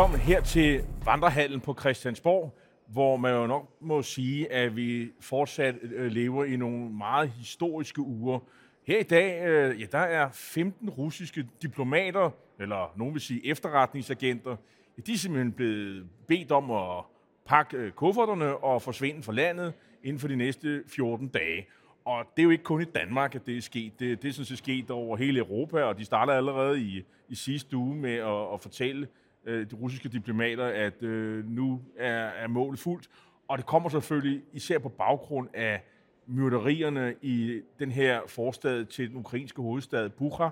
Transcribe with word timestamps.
velkommen 0.00 0.20
her 0.20 0.40
til 0.40 0.84
Vandrehallen 1.04 1.60
på 1.60 1.76
Christiansborg, 1.80 2.58
hvor 2.86 3.16
man 3.16 3.34
jo 3.34 3.46
nok 3.46 3.68
må 3.80 4.02
sige, 4.02 4.52
at 4.52 4.76
vi 4.76 5.10
fortsat 5.20 5.74
øh, 5.82 6.12
lever 6.12 6.44
i 6.44 6.56
nogle 6.56 6.90
meget 6.90 7.30
historiske 7.30 8.00
uger. 8.00 8.38
Her 8.86 8.98
i 8.98 9.02
dag, 9.02 9.42
øh, 9.42 9.80
ja, 9.80 9.86
der 9.92 9.98
er 9.98 10.28
15 10.32 10.90
russiske 10.90 11.46
diplomater, 11.62 12.30
eller 12.60 12.92
nogen 12.96 13.14
vil 13.14 13.22
sige 13.22 13.46
efterretningsagenter, 13.46 14.56
ja, 14.96 15.02
de 15.06 15.12
er 15.12 15.16
simpelthen 15.16 15.52
blevet 15.52 16.06
bedt 16.26 16.52
om 16.52 16.70
at 16.70 17.04
pakke 17.46 17.76
øh, 17.76 17.92
kufferterne 17.92 18.56
og 18.56 18.82
forsvinde 18.82 19.22
fra 19.22 19.32
landet 19.32 19.72
inden 20.02 20.20
for 20.20 20.28
de 20.28 20.36
næste 20.36 20.82
14 20.88 21.28
dage. 21.28 21.66
Og 22.04 22.24
det 22.36 22.42
er 22.42 22.44
jo 22.44 22.50
ikke 22.50 22.64
kun 22.64 22.82
i 22.82 22.84
Danmark, 22.84 23.34
at 23.34 23.46
det 23.46 23.56
er 23.56 23.62
sket. 23.62 24.00
Det, 24.00 24.22
det 24.22 24.28
er 24.28 24.32
sådan 24.32 24.46
set 24.46 24.58
sket 24.58 24.90
over 24.90 25.16
hele 25.16 25.38
Europa, 25.38 25.82
og 25.82 25.98
de 25.98 26.04
starter 26.04 26.32
allerede 26.32 26.80
i, 26.80 27.04
i 27.28 27.34
sidste 27.34 27.76
uge 27.76 27.96
med 27.96 28.14
at, 28.14 28.54
at 28.54 28.60
fortælle 28.60 29.08
øh, 29.46 29.70
de 29.70 29.74
russiske 29.74 30.08
diplomater, 30.08 30.64
at 30.64 31.02
øh, 31.02 31.44
nu 31.50 31.82
er, 31.96 32.26
er 32.26 32.48
målet 32.48 32.78
fuldt. 32.78 33.08
Og 33.48 33.58
det 33.58 33.66
kommer 33.66 33.88
selvfølgelig 33.88 34.42
især 34.52 34.78
på 34.78 34.88
baggrund 34.88 35.48
af 35.54 35.82
myrderierne 36.26 37.14
i 37.22 37.60
den 37.78 37.90
her 37.90 38.20
forstad 38.26 38.84
til 38.84 39.08
den 39.08 39.16
ukrainske 39.16 39.62
hovedstad 39.62 40.08
Bukha, 40.08 40.48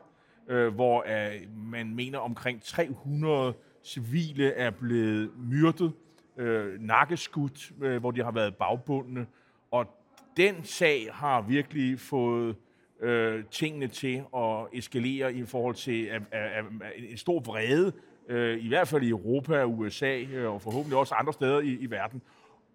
øh, 0.48 0.74
hvor 0.74 1.05
øh, 1.06 1.56
man 1.56 1.95
mener 1.95 2.19
omkring 2.19 2.62
300 2.62 3.55
civile 3.84 4.52
er 4.52 4.70
blevet 4.70 5.30
myrdet, 5.39 5.92
øh, 6.36 6.80
nakkeskudt, 6.80 7.73
øh, 7.83 8.00
hvor 8.00 8.11
de 8.11 8.25
har 8.25 8.33
været 8.33 8.56
bagbundne. 8.56 9.27
Og 9.70 9.86
den 10.36 10.64
sag 10.64 11.09
har 11.12 11.41
virkelig 11.42 12.00
fået 12.00 12.56
øh, 13.00 13.45
tingene 13.50 13.86
til 13.86 14.23
at 14.36 14.66
eskalere 14.73 15.34
i 15.34 15.45
forhold 15.45 15.75
til 15.75 16.05
at, 16.05 16.23
at, 16.30 16.42
at, 16.42 16.64
at 16.80 16.92
en 17.11 17.17
stor 17.17 17.41
vrede, 17.41 17.92
øh, 18.28 18.64
i 18.64 18.68
hvert 18.68 18.88
fald 18.88 19.02
i 19.02 19.08
Europa 19.08 19.64
USA, 19.64 20.18
øh, 20.18 20.52
og 20.52 20.62
forhåbentlig 20.62 20.98
også 20.98 21.14
andre 21.14 21.32
steder 21.32 21.60
i, 21.60 21.68
i 21.68 21.90
verden. 21.90 22.22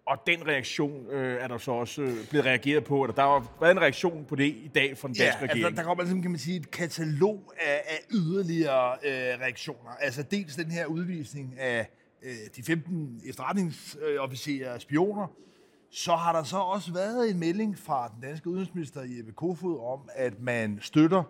Og 0.06 0.18
den 0.28 0.48
reaktion 0.48 1.08
øh, 1.12 1.44
er 1.44 1.48
der 1.48 1.58
så 1.58 1.72
også 1.72 2.02
øh, 2.02 2.30
blevet 2.30 2.46
reageret 2.46 2.84
på, 2.84 3.04
eller 3.04 3.16
der 3.16 3.22
har 3.22 3.58
været 3.62 3.72
en 3.72 3.82
reaktion 3.82 4.26
på 4.26 4.36
det 4.36 4.46
i 4.46 4.72
dag 4.76 4.98
fra 4.98 5.08
den 5.08 5.16
danske 5.16 5.40
ja, 5.40 5.44
regering. 5.44 5.66
Altså, 5.66 5.82
der 5.82 5.88
kommer 5.88 6.04
ligesom, 6.04 6.22
kan 6.22 6.32
man 6.32 6.40
sige, 6.40 6.58
et 6.58 6.72
katalog 6.72 7.54
af, 7.60 7.82
af 7.88 8.00
yderligere 8.12 8.92
øh, 9.06 9.42
reaktioner. 9.42 9.92
Altså 10.00 10.24
dels 10.24 10.56
den 10.56 10.72
her 10.72 10.86
udvisning 10.86 11.60
af 11.60 11.90
øh, 12.24 12.32
de 12.56 12.64
15 12.64 13.22
efterretningsofficerer 13.26 14.74
og 14.74 14.82
spioner, 14.82 15.28
så 15.92 16.16
har 16.16 16.34
der 16.34 16.44
så 16.44 16.58
også 16.58 16.94
været 16.94 17.30
en 17.30 17.40
melding 17.40 17.78
fra 17.78 18.12
den 18.16 18.22
danske 18.22 18.50
udenrigsminister 18.50 19.02
Jeppe 19.02 19.32
Kofod 19.32 19.80
om, 19.80 20.10
at 20.16 20.42
man 20.42 20.80
støtter 20.82 21.24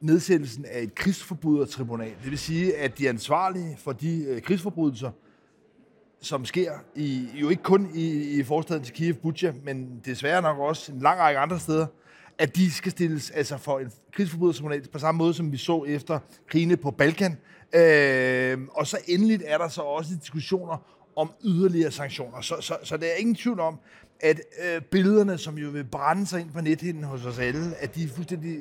nedsættelsen 0.00 0.64
af 0.64 0.82
et 0.82 0.94
krigsforbrydertribunal. 0.94 2.14
Det 2.22 2.30
vil 2.30 2.38
sige, 2.38 2.76
at 2.76 2.98
de 2.98 3.08
ansvarlige 3.08 3.76
for 3.78 3.92
de 3.92 4.24
øh, 4.24 4.42
krigsforbrydelser, 4.42 5.10
som 6.20 6.44
sker 6.44 6.72
i, 6.94 7.28
jo 7.34 7.48
ikke 7.48 7.62
kun 7.62 7.90
i, 7.94 8.38
i 8.38 8.42
forstaden 8.42 8.82
til 8.82 8.94
Kiev, 8.94 9.14
Butja, 9.14 9.52
men 9.64 10.00
desværre 10.04 10.42
nok 10.42 10.58
også 10.58 10.92
en 10.92 11.00
lang 11.00 11.20
række 11.20 11.40
andre 11.40 11.60
steder, 11.60 11.86
at 12.38 12.56
de 12.56 12.70
skal 12.70 12.92
stilles 12.92 13.30
altså 13.30 13.56
for 13.56 13.78
en 13.78 13.92
krigsforbrydertribunal 14.12 14.88
på 14.88 14.98
samme 14.98 15.18
måde, 15.18 15.34
som 15.34 15.52
vi 15.52 15.56
så 15.56 15.84
efter 15.84 16.18
krigene 16.46 16.76
på 16.76 16.90
Balkan. 16.90 17.36
Øh, 17.72 18.58
og 18.70 18.86
så 18.86 18.98
endeligt 19.06 19.42
er 19.46 19.58
der 19.58 19.68
så 19.68 19.80
også 19.80 20.10
diskussioner 20.20 20.98
om 21.16 21.32
yderligere 21.44 21.90
sanktioner. 21.90 22.40
Så, 22.40 22.56
så, 22.60 22.76
så 22.82 22.96
der 22.96 23.06
er 23.06 23.14
ingen 23.14 23.34
tvivl 23.34 23.60
om, 23.60 23.78
at 24.20 24.40
øh, 24.64 24.82
billederne, 24.82 25.38
som 25.38 25.58
jo 25.58 25.70
vil 25.70 25.84
brænde 25.84 26.26
sig 26.26 26.40
ind 26.40 26.50
på 26.50 26.60
nethinden 26.60 27.04
hos 27.04 27.24
os 27.24 27.38
alle, 27.38 27.76
at 27.76 27.94
de 27.94 28.04
er 28.04 28.08
fuldstændig 28.08 28.58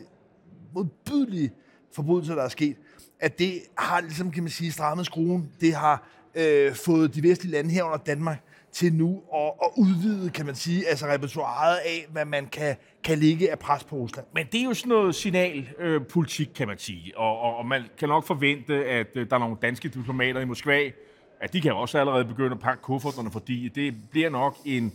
modbydelige 0.73 1.51
forbrydelser, 1.91 2.35
der 2.35 2.43
er 2.43 2.49
sket, 2.49 2.77
at 3.19 3.39
det 3.39 3.61
har, 3.77 4.01
ligesom 4.01 4.31
kan 4.31 4.43
man 4.43 4.49
sige, 4.49 4.71
strammet 4.71 5.05
skruen. 5.05 5.49
Det 5.61 5.73
har 5.73 6.07
øh, 6.35 6.75
fået 6.75 7.15
de 7.15 7.23
vestlige 7.23 7.51
lande 7.51 7.69
herunder 7.69 7.97
Danmark 7.97 8.43
til 8.71 8.93
nu 8.93 9.21
at, 9.35 9.51
at 9.63 9.69
udvide, 9.77 10.29
kan 10.29 10.45
man 10.45 10.55
sige, 10.55 10.87
altså 10.87 11.05
repertoireet 11.05 11.77
af, 11.77 12.07
hvad 12.11 12.25
man 12.25 12.45
kan, 12.45 12.75
kan 13.03 13.17
ligge 13.17 13.51
af 13.51 13.59
pres 13.59 13.83
på 13.83 13.95
Rusland. 13.95 14.25
Men 14.33 14.45
det 14.51 14.59
er 14.61 14.65
jo 14.65 14.73
sådan 14.73 14.89
noget 14.89 15.15
signalpolitik, 15.15 16.49
øh, 16.49 16.55
kan 16.55 16.67
man 16.67 16.77
sige. 16.77 17.17
Og, 17.17 17.39
og, 17.39 17.55
og 17.55 17.65
man 17.65 17.83
kan 17.97 18.09
nok 18.09 18.25
forvente, 18.25 18.85
at 18.85 19.07
øh, 19.15 19.29
der 19.29 19.35
er 19.35 19.39
nogle 19.39 19.57
danske 19.61 19.89
diplomater 19.89 20.41
i 20.41 20.45
Moskva, 20.45 20.91
at 21.39 21.53
de 21.53 21.61
kan 21.61 21.73
også 21.73 21.99
allerede 21.99 22.25
begynde 22.25 22.51
at 22.51 22.59
pakke 22.59 22.81
kufferterne, 22.81 23.31
fordi 23.31 23.69
det 23.69 23.95
bliver 24.11 24.29
nok 24.29 24.57
en, 24.65 24.93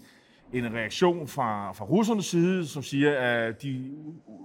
en 0.52 0.74
reaktion 0.74 1.28
fra, 1.28 1.72
fra 1.72 1.84
russernes 1.84 2.26
side, 2.26 2.66
som 2.66 2.82
siger, 2.82 3.18
at 3.18 3.62
de 3.62 3.90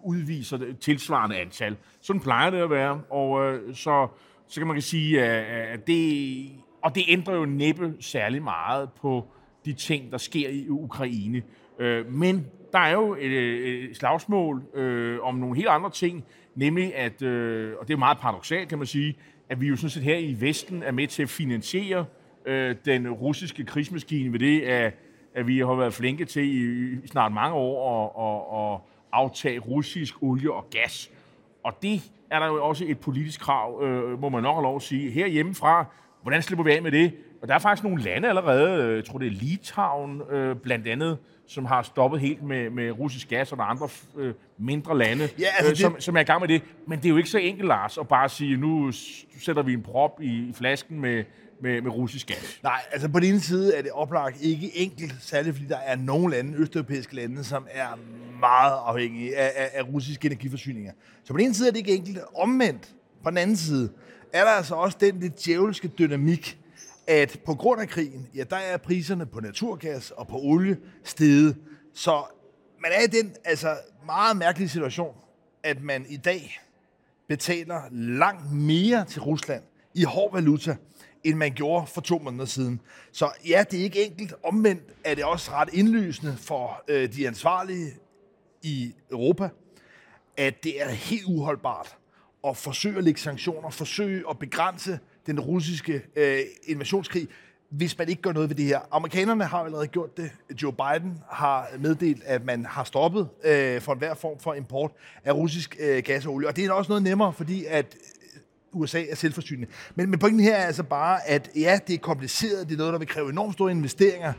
udviser 0.07 0.57
tilsvarende 0.81 1.37
antal. 1.37 1.75
Sådan 2.01 2.19
plejer 2.19 2.49
det 2.49 2.57
at 2.57 2.69
være, 2.69 3.01
og 3.09 3.53
øh, 3.53 3.75
så, 3.75 4.07
så 4.47 4.59
kan 4.59 4.67
man 4.67 4.81
sige, 4.81 5.23
at 5.23 5.87
det, 5.87 6.51
og 6.81 6.95
det 6.95 7.03
ændrer 7.07 7.35
jo 7.35 7.45
næppe 7.45 7.93
særlig 7.99 8.43
meget 8.43 8.89
på 9.01 9.27
de 9.65 9.73
ting, 9.73 10.11
der 10.11 10.17
sker 10.17 10.49
i 10.49 10.69
Ukraine. 10.69 11.41
Øh, 11.79 12.11
men 12.11 12.45
der 12.73 12.79
er 12.79 12.91
jo 12.91 13.15
et, 13.19 13.31
øh, 13.31 13.89
et 13.89 13.97
slagsmål 13.97 14.63
øh, 14.73 15.19
om 15.21 15.35
nogle 15.35 15.55
helt 15.55 15.67
andre 15.67 15.89
ting, 15.89 16.23
nemlig 16.55 16.95
at, 16.95 17.21
øh, 17.21 17.73
og 17.79 17.87
det 17.87 17.93
er 17.93 17.97
meget 17.97 18.17
paradoxalt, 18.17 18.69
kan 18.69 18.77
man 18.77 18.87
sige, 18.87 19.17
at 19.49 19.61
vi 19.61 19.67
jo 19.67 19.75
sådan 19.75 19.89
set 19.89 20.03
her 20.03 20.17
i 20.17 20.35
Vesten 20.39 20.83
er 20.83 20.91
med 20.91 21.07
til 21.07 21.23
at 21.23 21.29
finansiere 21.29 22.05
øh, 22.45 22.75
den 22.85 23.11
russiske 23.11 23.65
krigsmaskine 23.65 24.33
ved 24.33 24.39
det, 24.39 24.61
at, 24.61 24.93
at 25.35 25.47
vi 25.47 25.59
har 25.59 25.75
været 25.75 25.93
flinke 25.93 26.25
til 26.25 26.43
i, 26.43 26.93
i 27.03 27.07
snart 27.07 27.31
mange 27.31 27.55
år 27.55 27.77
at, 27.93 28.11
at, 28.25 28.75
at 28.75 28.96
aftage 29.11 29.59
russisk 29.59 30.23
olie 30.23 30.53
og 30.53 30.69
gas. 30.71 31.11
Og 31.63 31.73
det 31.81 32.01
er 32.31 32.39
der 32.39 32.47
jo 32.47 32.65
også 32.65 32.85
et 32.87 32.99
politisk 32.99 33.41
krav, 33.41 33.83
øh, 33.83 34.21
må 34.21 34.29
man 34.29 34.43
nok 34.43 34.55
have 34.55 34.63
lov 34.63 34.75
at 34.75 34.81
sige. 34.81 35.11
Herhjemmefra, 35.11 35.85
hvordan 36.21 36.41
slipper 36.41 36.63
vi 36.63 36.71
af 36.71 36.81
med 36.81 36.91
det? 36.91 37.13
Og 37.41 37.47
der 37.47 37.53
er 37.53 37.59
faktisk 37.59 37.83
nogle 37.83 38.03
lande 38.03 38.29
allerede, 38.29 38.83
øh, 38.83 38.95
jeg 38.95 39.05
tror 39.05 39.19
det 39.19 39.27
er 39.27 39.31
Litauen 39.31 40.21
øh, 40.29 40.55
blandt 40.55 40.87
andet, 40.87 41.17
som 41.47 41.65
har 41.65 41.81
stoppet 41.81 42.19
helt 42.19 42.43
med, 42.43 42.69
med 42.69 42.91
russisk 42.91 43.29
gas, 43.29 43.51
og 43.51 43.69
andre 43.69 43.89
øh, 44.17 44.33
mindre 44.57 44.97
lande, 44.97 45.29
ja, 45.39 45.45
altså 45.57 45.71
øh, 45.71 45.77
som, 45.77 45.93
det... 45.93 46.03
som 46.03 46.15
er 46.15 46.19
i 46.19 46.23
gang 46.23 46.41
med 46.41 46.47
det. 46.47 46.61
Men 46.87 46.99
det 46.99 47.05
er 47.05 47.09
jo 47.09 47.17
ikke 47.17 47.29
så 47.29 47.37
enkelt, 47.37 47.67
Lars, 47.67 47.97
at 47.97 48.07
bare 48.07 48.29
sige, 48.29 48.57
nu 48.57 48.91
sætter 49.41 49.63
vi 49.63 49.73
en 49.73 49.83
prop 49.83 50.21
i, 50.21 50.49
i 50.49 50.53
flasken 50.53 51.01
med, 51.01 51.23
med, 51.61 51.81
med 51.81 51.91
russisk 51.91 52.27
gas. 52.27 52.59
Nej, 52.63 52.81
altså 52.91 53.09
på 53.09 53.19
den 53.19 53.29
ene 53.29 53.39
side 53.39 53.75
er 53.75 53.81
det 53.81 53.91
oplagt 53.91 54.41
ikke 54.41 54.77
enkelt, 54.77 55.15
særligt 55.19 55.55
fordi 55.55 55.67
der 55.67 55.77
er 55.77 55.95
nogle 55.95 56.35
lande, 56.35 56.57
østeuropæiske 56.57 57.15
lande, 57.15 57.43
som 57.43 57.67
er 57.71 57.99
meget 58.39 58.79
afhængige 58.85 59.37
af, 59.37 59.51
af, 59.55 59.69
af 59.73 59.93
russiske 59.93 60.25
energiforsyninger. 60.25 60.91
Så 61.23 61.33
på 61.33 61.37
den 61.37 61.45
ene 61.45 61.53
side 61.53 61.67
er 61.67 61.71
det 61.71 61.79
ikke 61.79 61.95
enkelt. 61.95 62.19
Omvendt, 62.35 62.89
på 63.23 63.29
den 63.29 63.37
anden 63.37 63.55
side, 63.55 63.89
er 64.33 64.43
der 64.43 64.51
altså 64.51 64.75
også 64.75 64.97
den 64.99 65.19
lidt 65.19 65.45
djævelske 65.45 65.87
dynamik, 65.87 66.57
at 67.07 67.39
på 67.45 67.53
grund 67.53 67.81
af 67.81 67.87
krigen, 67.87 68.29
ja, 68.35 68.43
der 68.43 68.55
er 68.55 68.77
priserne 68.77 69.25
på 69.25 69.39
naturgas 69.39 70.11
og 70.11 70.27
på 70.27 70.39
olie 70.39 70.77
steget. 71.03 71.57
Så 71.93 72.23
man 72.81 72.91
er 72.91 73.03
i 73.03 73.07
den 73.07 73.35
altså, 73.45 73.77
meget 74.05 74.37
mærkelige 74.37 74.69
situation, 74.69 75.15
at 75.63 75.83
man 75.83 76.05
i 76.09 76.17
dag 76.17 76.59
betaler 77.27 77.81
langt 77.91 78.53
mere 78.53 79.05
til 79.05 79.21
Rusland 79.21 79.63
i 79.93 80.03
hård 80.03 80.33
valuta, 80.33 80.75
end 81.23 81.35
man 81.35 81.51
gjorde 81.51 81.87
for 81.87 82.01
to 82.01 82.19
måneder 82.19 82.45
siden. 82.45 82.81
Så 83.11 83.31
ja, 83.47 83.63
det 83.71 83.79
er 83.79 83.83
ikke 83.83 84.05
enkelt. 84.05 84.33
Omvendt 84.43 84.83
er 85.03 85.15
det 85.15 85.23
også 85.23 85.51
ret 85.51 85.69
indlysende 85.73 86.37
for 86.37 86.83
øh, 86.87 87.13
de 87.13 87.27
ansvarlige 87.27 87.91
i 88.61 88.93
Europa, 89.11 89.49
at 90.37 90.63
det 90.63 90.81
er 90.81 90.89
helt 90.89 91.25
uholdbart 91.25 91.97
at 92.47 92.57
forsøge 92.57 92.97
at 92.97 93.03
lægge 93.03 93.19
sanktioner, 93.19 93.69
forsøge 93.69 94.23
at 94.29 94.39
begrænse 94.39 94.99
den 95.27 95.39
russiske 95.39 96.01
øh, 96.15 96.39
invasionskrig, 96.63 97.27
hvis 97.69 97.97
man 97.97 98.09
ikke 98.09 98.21
gør 98.21 98.31
noget 98.31 98.49
ved 98.49 98.55
det 98.55 98.65
her. 98.65 98.79
Amerikanerne 98.91 99.43
har 99.43 99.57
allerede 99.57 99.87
gjort 99.87 100.17
det. 100.17 100.31
Joe 100.63 100.73
Biden 100.73 101.19
har 101.31 101.69
meddelt, 101.79 102.23
at 102.23 102.45
man 102.45 102.65
har 102.65 102.83
stoppet 102.83 103.29
øh, 103.43 103.81
for 103.81 103.93
enhver 103.93 104.13
form 104.13 104.39
for 104.39 104.53
import 104.53 104.91
af 105.23 105.31
russisk 105.31 105.77
øh, 105.79 106.03
gas 106.03 106.25
og 106.25 106.33
olie. 106.33 106.47
Og 106.47 106.55
det 106.55 106.65
er 106.65 106.71
også 106.71 106.89
noget 106.89 107.03
nemmere, 107.03 107.33
fordi 107.33 107.65
at 107.65 107.95
USA 108.71 109.03
er 109.09 109.15
selvforsynende. 109.15 109.67
Men, 109.95 110.09
men 110.09 110.19
pointen 110.19 110.43
her 110.43 110.55
er 110.55 110.65
altså 110.65 110.83
bare, 110.83 111.27
at 111.27 111.49
ja, 111.55 111.79
det 111.87 111.93
er 111.93 111.97
kompliceret, 111.99 112.67
det 112.67 112.73
er 112.73 112.77
noget, 112.77 112.93
der 112.93 112.99
vil 112.99 113.07
kræve 113.07 113.29
enormt 113.29 113.53
store 113.53 113.71
investeringer, 113.71 114.33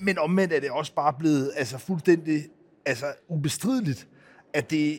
men 0.00 0.18
omvendt 0.18 0.52
er 0.52 0.60
det 0.60 0.70
også 0.70 0.94
bare 0.94 1.12
blevet 1.12 1.52
altså, 1.56 1.78
fuldstændig 1.78 2.44
altså, 2.86 3.06
ubestrideligt, 3.28 4.06
at 4.52 4.70
det 4.70 4.98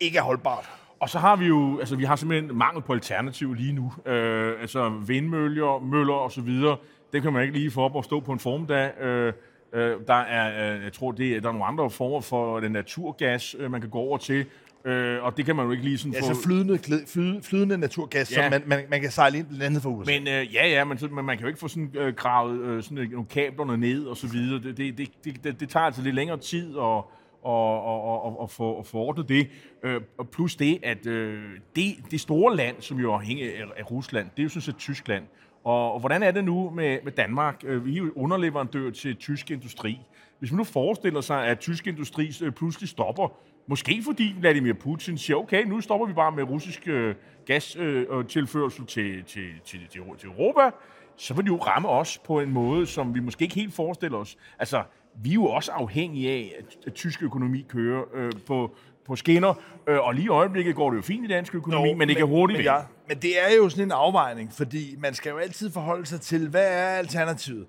ikke 0.00 0.18
er 0.18 0.22
holdbart. 0.22 0.81
Og 1.02 1.10
så 1.10 1.18
har 1.18 1.36
vi 1.36 1.46
jo, 1.46 1.78
altså 1.78 1.96
vi 1.96 2.04
har 2.04 2.16
simpelthen 2.16 2.58
mangel 2.58 2.82
på 2.82 2.92
alternativ 2.92 3.54
lige 3.54 3.72
nu. 3.72 3.92
Øh, 4.06 4.60
altså 4.60 4.88
vindmøller, 5.06 5.84
møller 5.84 6.14
og 6.14 6.32
så 6.32 6.40
videre, 6.40 6.76
det 7.12 7.22
kan 7.22 7.32
man 7.32 7.42
ikke 7.42 7.58
lige 7.58 7.70
få 7.70 7.80
op 7.80 7.94
og 7.94 8.04
stå 8.04 8.20
på 8.20 8.32
en 8.32 8.38
formdag. 8.38 9.00
Øh, 9.00 9.32
øh, 9.72 9.96
der 10.06 10.14
er, 10.14 10.74
øh, 10.74 10.84
jeg 10.84 10.92
tror, 10.92 11.12
det 11.12 11.36
er, 11.36 11.40
der 11.40 11.48
er 11.48 11.52
nogle 11.52 11.66
andre 11.66 11.90
former 11.90 12.20
for 12.20 12.60
den 12.60 12.72
naturgas, 12.72 13.56
øh, 13.58 13.70
man 13.70 13.80
kan 13.80 13.90
gå 13.90 13.98
over 13.98 14.18
til. 14.18 14.46
Øh, 14.84 15.24
og 15.24 15.36
det 15.36 15.44
kan 15.44 15.56
man 15.56 15.64
jo 15.66 15.72
ikke 15.72 15.84
lige 15.84 15.98
sådan 15.98 16.12
ja, 16.12 16.20
få... 16.20 16.28
Altså 16.28 16.42
flydende, 16.42 16.78
flydende, 17.08 17.42
flydende 17.42 17.78
naturgas, 17.78 18.36
ja. 18.36 18.42
som 18.42 18.50
man, 18.50 18.62
man, 18.66 18.84
man 18.90 19.00
kan 19.00 19.10
sejle 19.10 19.38
ind 19.38 19.46
blandt 19.46 19.64
andet 19.64 19.82
for 19.82 19.90
USA. 19.90 20.12
Men 20.12 20.28
øh, 20.28 20.54
ja, 20.54 20.68
ja, 20.68 20.84
men, 20.84 20.98
så, 20.98 21.08
men 21.08 21.24
man 21.24 21.36
kan 21.36 21.44
jo 21.44 21.48
ikke 21.48 21.60
få 21.60 21.68
sådan 21.68 21.90
øh, 21.98 22.14
gravet 22.14 22.60
øh, 22.60 22.82
sådan, 22.82 23.08
nogle 23.10 23.26
kablerne 23.26 23.76
ned 23.76 24.04
og 24.04 24.16
så 24.16 24.26
videre. 24.26 24.62
Det, 24.62 24.76
det, 24.76 24.98
det, 24.98 25.08
det, 25.24 25.44
det, 25.44 25.60
det 25.60 25.68
tager 25.68 25.86
altså 25.86 26.02
lidt 26.02 26.14
længere 26.14 26.38
tid 26.38 26.74
og 26.74 27.10
og, 27.42 27.84
og, 27.84 28.22
og, 28.24 28.40
og, 28.40 28.50
få, 28.50 28.72
og 28.72 28.86
få 28.86 28.98
ordnet 28.98 29.28
det. 29.28 29.48
Øh, 29.82 30.00
og 30.18 30.28
plus 30.28 30.56
det, 30.56 30.78
at 30.82 31.06
øh, 31.06 31.42
det, 31.76 31.94
det 32.10 32.20
store 32.20 32.56
land, 32.56 32.76
som 32.80 32.98
jo 32.98 33.12
er 33.12 33.16
afhængig 33.16 33.56
af, 33.56 33.64
af 33.76 33.90
Rusland, 33.90 34.30
det 34.30 34.38
er 34.38 34.42
jo 34.42 34.48
sådan 34.48 34.62
set 34.62 34.76
Tyskland. 34.76 35.24
Og, 35.64 35.92
og 35.92 36.00
hvordan 36.00 36.22
er 36.22 36.30
det 36.30 36.44
nu 36.44 36.70
med, 36.70 36.98
med 37.04 37.12
Danmark? 37.12 37.62
Øh, 37.64 37.86
vi 37.86 37.92
er 37.92 37.96
jo 37.96 38.12
underleverandør 38.16 38.90
til 38.90 39.16
tysk 39.16 39.50
industri. 39.50 39.98
Hvis 40.38 40.52
man 40.52 40.56
nu 40.56 40.64
forestiller 40.64 41.20
sig, 41.20 41.46
at 41.46 41.58
tysk 41.58 41.86
industri 41.86 42.30
øh, 42.42 42.52
pludselig 42.52 42.88
stopper, 42.88 43.28
måske 43.66 44.02
fordi 44.04 44.34
Vladimir 44.40 44.72
Putin 44.72 45.18
siger, 45.18 45.36
okay, 45.36 45.64
nu 45.64 45.80
stopper 45.80 46.06
vi 46.06 46.12
bare 46.12 46.32
med 46.32 46.42
russisk 46.42 46.88
øh, 46.88 47.14
gastilførsel 47.46 48.86
til, 48.86 49.24
til, 49.24 49.48
til, 49.64 49.80
til, 49.90 50.00
til 50.18 50.28
Europa, 50.28 50.70
så 51.16 51.34
vil 51.34 51.44
det 51.44 51.50
jo 51.50 51.56
ramme 51.56 51.88
os 51.88 52.18
på 52.18 52.40
en 52.40 52.50
måde, 52.50 52.86
som 52.86 53.14
vi 53.14 53.20
måske 53.20 53.42
ikke 53.42 53.54
helt 53.54 53.74
forestiller 53.74 54.18
os. 54.18 54.36
Altså, 54.58 54.82
vi 55.22 55.30
er 55.30 55.34
jo 55.34 55.44
også 55.44 55.72
afhængige 55.72 56.30
af, 56.30 56.54
at, 56.58 56.64
at 56.86 56.94
tysk 56.94 57.22
økonomi 57.22 57.64
kører 57.68 58.04
øh, 58.14 58.32
på, 58.46 58.70
på 59.06 59.16
skinner, 59.16 59.54
øh, 59.88 59.98
og 59.98 60.14
lige 60.14 60.24
i 60.24 60.28
øjeblikket 60.28 60.74
går 60.74 60.90
det 60.90 60.96
jo 60.96 61.02
fint 61.02 61.24
i 61.24 61.28
dansk 61.28 61.54
økonomi, 61.54 61.88
jo, 61.88 61.96
men 61.96 62.08
det 62.08 62.16
kan 62.16 62.26
hurtigt 62.26 62.58
men, 62.58 62.64
ja, 62.64 62.78
men 63.08 63.18
det 63.18 63.42
er 63.42 63.56
jo 63.56 63.68
sådan 63.68 63.84
en 63.84 63.92
afvejning, 63.92 64.52
fordi 64.52 64.96
man 64.98 65.14
skal 65.14 65.30
jo 65.30 65.36
altid 65.38 65.70
forholde 65.70 66.06
sig 66.06 66.20
til, 66.20 66.48
hvad 66.48 66.66
er 66.66 66.86
alternativet? 66.86 67.66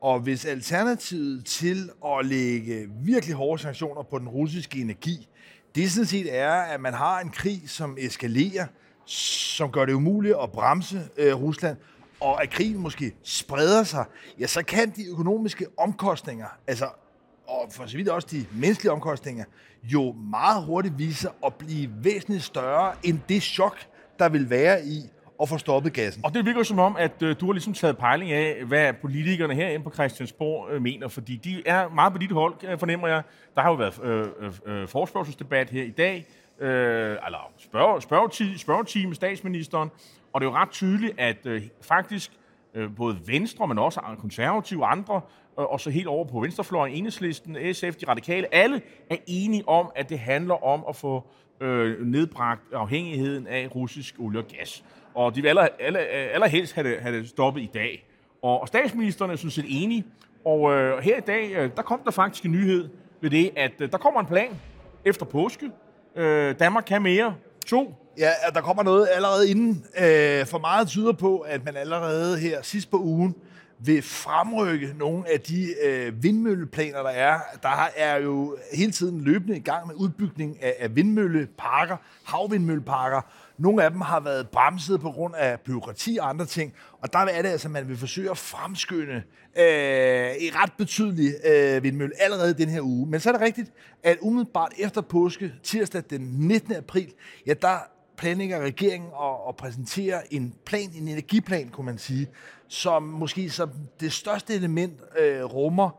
Og 0.00 0.20
hvis 0.20 0.44
alternativet 0.44 1.44
til 1.44 1.90
at 2.06 2.26
lægge 2.26 2.88
virkelig 3.04 3.34
hårde 3.34 3.62
sanktioner 3.62 4.02
på 4.02 4.18
den 4.18 4.28
russiske 4.28 4.80
energi, 4.80 5.28
det 5.74 5.90
sådan 5.90 6.06
set 6.06 6.38
er, 6.38 6.52
at 6.52 6.80
man 6.80 6.94
har 6.94 7.20
en 7.20 7.30
krig, 7.30 7.62
som 7.66 7.96
eskalerer, 8.00 8.66
som 9.06 9.72
gør 9.72 9.84
det 9.84 9.92
umuligt 9.92 10.36
at 10.42 10.52
bremse 10.52 11.00
øh, 11.16 11.42
Rusland, 11.42 11.76
og 12.20 12.42
at 12.42 12.50
krigen 12.50 12.78
måske 12.78 13.12
spreder 13.22 13.82
sig, 13.82 14.04
ja, 14.40 14.46
så 14.46 14.64
kan 14.64 14.90
de 14.90 15.04
økonomiske 15.10 15.66
omkostninger, 15.78 16.46
altså, 16.66 16.88
og 17.46 17.68
for 17.70 17.86
så 17.86 17.96
vidt 17.96 18.08
også 18.08 18.28
de 18.30 18.46
menneskelige 18.52 18.92
omkostninger, 18.92 19.44
jo 19.82 20.12
meget 20.12 20.64
hurtigt 20.64 20.98
vise 20.98 21.20
sig 21.20 21.30
at 21.46 21.54
blive 21.54 21.90
væsentligt 22.02 22.42
større 22.42 22.94
end 23.02 23.18
det 23.28 23.42
chok, 23.42 23.76
der 24.18 24.28
vil 24.28 24.50
være 24.50 24.84
i 24.84 25.02
at 25.42 25.48
få 25.48 25.58
stoppet 25.58 25.92
gassen. 25.92 26.24
Og 26.24 26.34
det 26.34 26.44
virker 26.44 26.62
som 26.62 26.78
om, 26.78 26.96
at 26.98 27.22
øh, 27.22 27.36
du 27.40 27.46
har 27.46 27.52
ligesom 27.52 27.72
taget 27.72 27.98
pejling 27.98 28.32
af, 28.32 28.64
hvad 28.64 28.92
politikerne 28.92 29.54
herinde 29.54 29.84
på 29.84 29.90
Christiansborg 29.90 30.70
øh, 30.70 30.82
mener, 30.82 31.08
fordi 31.08 31.36
de 31.36 31.62
er 31.66 31.88
meget 31.88 32.12
på 32.12 32.18
dit 32.18 32.32
hold, 32.32 32.54
øh, 32.64 32.78
fornemmer 32.78 33.08
jeg. 33.08 33.22
Der 33.54 33.62
har 33.62 33.70
jo 33.70 33.76
været 33.76 34.00
øh, 34.02 34.52
øh 34.66 34.88
forspørgselsdebat 34.88 35.70
her 35.70 35.82
i 35.82 35.90
dag, 35.90 36.26
øh, 36.60 37.16
eller 37.26 37.52
spørg, 37.58 38.02
spørgetime 38.02 38.58
spørg 38.58 38.86
med 39.08 39.14
statsministeren, 39.14 39.90
og 40.32 40.40
det 40.40 40.46
er 40.46 40.50
jo 40.50 40.56
ret 40.56 40.70
tydeligt, 40.70 41.14
at 41.18 41.46
øh, 41.46 41.62
faktisk 41.80 42.32
øh, 42.74 42.96
både 42.96 43.18
Venstre, 43.26 43.68
men 43.68 43.78
også 43.78 44.00
konservative 44.18 44.84
og 44.84 44.92
andre, 44.92 45.20
øh, 45.58 45.64
og 45.64 45.80
så 45.80 45.90
helt 45.90 46.06
over 46.06 46.24
på 46.24 46.40
venstrefløjen, 46.40 46.94
Enhedslisten, 46.94 47.74
SF, 47.74 47.96
de 47.96 48.08
radikale, 48.08 48.54
alle 48.54 48.82
er 49.10 49.16
enige 49.26 49.68
om, 49.68 49.90
at 49.94 50.08
det 50.08 50.18
handler 50.18 50.64
om 50.64 50.84
at 50.88 50.96
få 50.96 51.24
øh, 51.60 52.06
nedbragt 52.06 52.72
afhængigheden 52.72 53.46
af 53.46 53.68
russisk 53.74 54.14
olie 54.18 54.40
og 54.40 54.44
gas. 54.46 54.84
Og 55.14 55.34
de 55.34 55.42
vil 55.42 55.48
aller, 55.48 55.68
aller, 55.80 56.00
allerhelst 56.34 56.74
have 56.74 56.90
det, 56.90 57.00
have 57.00 57.18
det 57.18 57.28
stoppet 57.28 57.62
i 57.62 57.70
dag. 57.74 58.06
Og, 58.42 58.60
og 58.60 58.68
statsministeren 58.68 59.30
er 59.30 59.36
sådan 59.36 59.50
set 59.50 59.64
enige. 59.68 60.04
Og 60.44 60.72
øh, 60.72 60.98
her 60.98 61.16
i 61.16 61.20
dag, 61.20 61.52
øh, 61.52 61.70
der 61.76 61.82
kom 61.82 62.00
der 62.04 62.10
faktisk 62.10 62.44
en 62.44 62.52
nyhed 62.52 62.88
ved 63.20 63.30
det, 63.30 63.50
at 63.56 63.72
øh, 63.80 63.92
der 63.92 63.98
kommer 63.98 64.20
en 64.20 64.26
plan 64.26 64.50
efter 65.04 65.26
påske. 65.26 65.70
Øh, 66.16 66.54
Danmark 66.58 66.84
kan 66.86 67.02
mere. 67.02 67.34
To. 67.66 67.94
Ja, 68.18 68.30
der 68.54 68.60
kommer 68.60 68.82
noget 68.82 69.08
allerede 69.12 69.50
inden. 69.50 69.84
Øh, 69.98 70.46
for 70.46 70.58
meget 70.58 70.88
tyder 70.88 71.12
på, 71.12 71.38
at 71.38 71.64
man 71.64 71.76
allerede 71.76 72.38
her 72.38 72.62
sidst 72.62 72.90
på 72.90 72.96
ugen 72.96 73.34
vil 73.78 74.02
fremrykke 74.02 74.94
nogle 74.98 75.32
af 75.32 75.40
de 75.40 75.74
øh, 75.84 76.22
vindmølleplaner, 76.22 77.02
der 77.02 77.10
er. 77.10 77.38
Der 77.62 77.88
er 77.96 78.16
jo 78.16 78.56
hele 78.74 78.92
tiden 78.92 79.20
løbende 79.20 79.56
i 79.56 79.60
gang 79.60 79.86
med 79.86 79.94
udbygning 79.94 80.62
af, 80.62 80.74
af 80.78 80.96
vindmølleparker, 80.96 81.96
havvindmølleparker. 82.24 83.20
Nogle 83.58 83.84
af 83.84 83.90
dem 83.90 84.00
har 84.00 84.20
været 84.20 84.48
bremset 84.48 85.00
på 85.00 85.10
grund 85.10 85.34
af 85.34 85.60
byråkrati 85.60 86.18
og 86.20 86.28
andre 86.28 86.46
ting. 86.46 86.72
Og 87.00 87.12
der 87.12 87.18
er 87.18 87.42
det 87.42 87.48
altså, 87.48 87.68
at 87.68 87.72
man 87.72 87.88
vil 87.88 87.96
forsøge 87.96 88.30
at 88.30 88.38
fremskynde 88.38 89.22
øh, 89.58 90.36
i 90.40 90.50
ret 90.50 90.72
betydelig 90.78 91.34
øh, 91.44 91.82
vindmølle 91.82 92.22
allerede 92.22 92.54
den 92.54 92.68
her 92.68 92.80
uge. 92.80 93.06
Men 93.06 93.20
så 93.20 93.30
er 93.30 93.32
det 93.32 93.42
rigtigt, 93.42 93.72
at 94.02 94.18
umiddelbart 94.20 94.72
efter 94.78 95.00
påske, 95.00 95.52
tirsdag 95.62 96.02
den 96.10 96.20
19. 96.20 96.74
april, 96.74 97.12
ja, 97.46 97.54
der 97.54 97.76
planlægger 98.16 98.60
regeringen 98.60 99.10
at, 99.22 99.48
at 99.48 99.56
præsentere 99.56 100.34
en 100.34 100.54
plan, 100.66 100.90
en 100.94 101.08
energiplan, 101.08 101.68
kunne 101.68 101.86
man 101.86 101.98
sige, 101.98 102.28
som 102.68 103.02
måske 103.02 103.50
som 103.50 103.70
det 104.00 104.12
største 104.12 104.54
element 104.54 105.00
øh, 105.18 105.44
rummer 105.44 105.90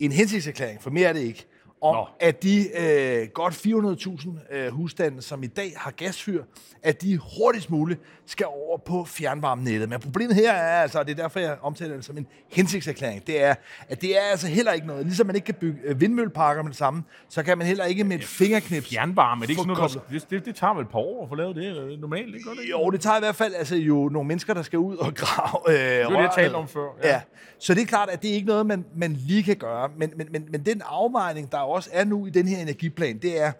en 0.00 0.12
hensigtserklæring, 0.12 0.82
for 0.82 0.90
mere 0.90 1.08
er 1.08 1.12
det 1.12 1.20
ikke, 1.20 1.46
om 1.82 1.94
Nå. 1.94 2.06
at 2.20 2.42
de 2.42 2.66
øh, 2.80 3.28
godt 3.28 3.54
400.000 3.54 4.56
øh, 4.56 4.72
husstande, 4.72 5.22
som 5.22 5.42
i 5.42 5.46
dag 5.46 5.72
har 5.76 5.90
gasfyr, 5.90 6.42
at 6.82 7.02
de 7.02 7.18
hurtigst 7.18 7.70
muligt 7.70 8.00
skal 8.26 8.46
over 8.46 8.78
på 8.78 9.04
fjernvarmenettet. 9.04 9.88
Men 9.88 10.00
problemet 10.00 10.34
her 10.34 10.52
er 10.52 10.82
altså, 10.82 10.98
og 10.98 11.06
det 11.06 11.18
er 11.18 11.22
derfor, 11.22 11.40
jeg 11.40 11.56
omtaler 11.62 11.94
det 11.94 12.04
som 12.04 12.18
en 12.18 12.26
hensigtserklæring, 12.52 13.26
det 13.26 13.44
er, 13.44 13.54
at 13.88 14.02
det 14.02 14.18
er 14.18 14.22
altså 14.30 14.46
heller 14.46 14.72
ikke 14.72 14.86
noget. 14.86 15.06
Ligesom 15.06 15.26
man 15.26 15.36
ikke 15.36 15.46
kan 15.46 15.54
bygge 15.54 15.78
øh, 15.84 16.00
vindmølleparker 16.00 16.62
med 16.62 16.70
det 16.70 16.78
samme, 16.78 17.02
så 17.28 17.42
kan 17.42 17.58
man 17.58 17.66
heller 17.66 17.84
ikke 17.84 18.04
med 18.04 18.16
et 18.16 18.24
fingerknips... 18.24 18.88
Fjernvarme, 18.88 19.40
det, 19.40 19.46
er 19.46 19.50
ikke 19.50 19.62
sådan 19.62 19.76
noget, 19.76 20.00
det, 20.10 20.30
det, 20.30 20.46
det, 20.46 20.54
tager 20.54 20.74
vel 20.74 20.82
et 20.82 20.88
par 20.88 20.98
år 20.98 21.22
at 21.22 21.28
få 21.28 21.34
lavet 21.34 21.56
det 21.56 22.00
normalt, 22.00 22.34
det 22.34 22.44
gør 22.44 22.50
det 22.50 22.60
ikke? 22.60 22.70
Jo, 22.70 22.90
det 22.90 23.00
tager 23.00 23.16
i 23.16 23.20
hvert 23.20 23.36
fald 23.36 23.54
altså, 23.54 23.76
jo 23.76 24.08
nogle 24.08 24.28
mennesker, 24.28 24.54
der 24.54 24.62
skal 24.62 24.78
ud 24.78 24.96
og 24.96 25.14
grave 25.14 25.60
øh, 25.68 25.74
Det 25.74 26.04
var 26.04 26.10
det, 26.10 26.18
jeg 26.18 26.30
talte 26.34 26.54
om 26.54 26.68
før. 26.68 26.88
Ja. 27.02 27.08
ja. 27.08 27.20
Så 27.62 27.74
det 27.74 27.82
er 27.82 27.86
klart, 27.86 28.08
at 28.08 28.22
det 28.22 28.30
er 28.30 28.34
ikke 28.34 28.46
noget, 28.46 28.66
man, 28.66 28.84
man 28.96 29.12
lige 29.12 29.42
kan 29.42 29.56
gøre. 29.56 29.90
Men, 29.96 30.12
men, 30.16 30.28
men, 30.30 30.46
men 30.50 30.66
den 30.66 30.82
afvejning, 30.86 31.52
der 31.52 31.58
også 31.72 31.90
er 31.92 32.04
nu 32.04 32.26
i 32.26 32.30
den 32.30 32.48
her 32.48 32.58
energiplan, 32.58 33.18
det 33.18 33.40
er, 33.40 33.52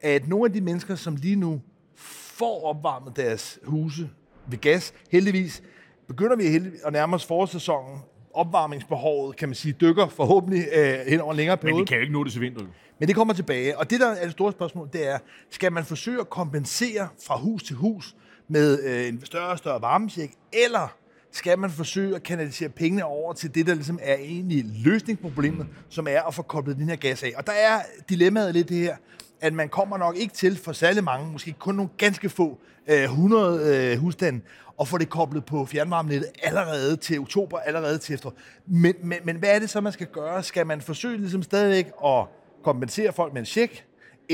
at 0.00 0.28
nogle 0.28 0.44
af 0.44 0.52
de 0.52 0.60
mennesker, 0.60 0.94
som 0.94 1.16
lige 1.16 1.36
nu 1.36 1.60
får 1.96 2.64
opvarmet 2.64 3.16
deres 3.16 3.58
huse 3.64 4.10
ved 4.46 4.58
gas, 4.58 4.94
heldigvis 5.10 5.62
begynder 6.08 6.36
vi 6.36 6.70
at 6.84 6.92
nærme 6.92 7.16
os 7.16 7.26
forårssæsonen. 7.26 7.98
Opvarmningsbehovet, 8.34 9.36
kan 9.36 9.48
man 9.48 9.54
sige, 9.54 9.72
dykker 9.80 10.08
forhåbentlig 10.08 10.64
øh, 10.72 10.98
hen 11.06 11.20
over 11.20 11.32
en 11.32 11.36
længere 11.36 11.56
periode. 11.56 11.76
Men 11.76 11.80
vi 11.80 11.86
kan 11.86 11.96
jo 11.96 12.00
ikke 12.00 12.12
nå 12.12 12.24
det 12.24 12.32
til 12.32 12.40
vinter. 12.40 12.62
Men 12.98 13.08
det 13.08 13.16
kommer 13.16 13.34
tilbage. 13.34 13.78
Og 13.78 13.90
det, 13.90 14.00
der 14.00 14.10
er 14.10 14.24
det 14.24 14.32
store 14.32 14.52
spørgsmål, 14.52 14.88
det 14.92 15.08
er, 15.08 15.18
skal 15.50 15.72
man 15.72 15.84
forsøge 15.84 16.20
at 16.20 16.30
kompensere 16.30 17.08
fra 17.26 17.38
hus 17.38 17.62
til 17.62 17.76
hus 17.76 18.16
med 18.48 18.82
øh, 18.84 19.08
en 19.08 19.24
større 19.24 19.48
og 19.48 19.58
større 19.58 19.82
varmesjek, 19.82 20.30
eller 20.52 20.96
skal 21.32 21.58
man 21.58 21.70
forsøge 21.70 22.16
at 22.16 22.22
kanalisere 22.22 22.68
pengene 22.68 23.04
over 23.04 23.32
til 23.32 23.54
det, 23.54 23.66
der 23.66 23.74
ligesom 23.74 23.98
er 24.02 24.14
egentlig 24.14 24.64
løsningsproblemet, 24.84 25.66
som 25.88 26.06
er 26.08 26.20
at 26.22 26.34
få 26.34 26.42
koblet 26.42 26.76
den 26.76 26.88
her 26.88 26.96
gas 26.96 27.22
af. 27.22 27.32
Og 27.36 27.46
der 27.46 27.52
er 27.52 27.80
dilemmaet 28.08 28.54
lidt 28.54 28.68
det 28.68 28.76
her, 28.76 28.96
at 29.40 29.52
man 29.52 29.68
kommer 29.68 29.98
nok 29.98 30.16
ikke 30.16 30.34
til 30.34 30.56
for 30.56 30.72
særlig 30.72 31.04
mange, 31.04 31.32
måske 31.32 31.52
kun 31.52 31.74
nogle 31.74 31.90
ganske 31.98 32.28
få, 32.28 32.58
øh, 32.86 33.02
100 33.02 33.92
øh, 33.92 33.98
husstande, 33.98 34.40
og 34.76 34.88
få 34.88 34.98
det 34.98 35.10
koblet 35.10 35.44
på 35.44 35.66
fjernvarmenettet 35.66 36.30
allerede 36.42 36.96
til 36.96 37.20
oktober, 37.20 37.58
allerede 37.58 37.98
til 37.98 38.14
efter. 38.14 38.30
Men, 38.66 38.94
men, 39.02 39.18
men 39.24 39.36
hvad 39.36 39.48
er 39.54 39.58
det 39.58 39.70
så, 39.70 39.80
man 39.80 39.92
skal 39.92 40.06
gøre? 40.06 40.42
Skal 40.42 40.66
man 40.66 40.80
forsøge 40.80 41.18
ligesom 41.18 41.42
stadigvæk 41.42 41.86
at 42.04 42.24
kompensere 42.64 43.12
folk 43.12 43.32
med 43.32 43.40
en 43.40 43.46
check? 43.46 43.84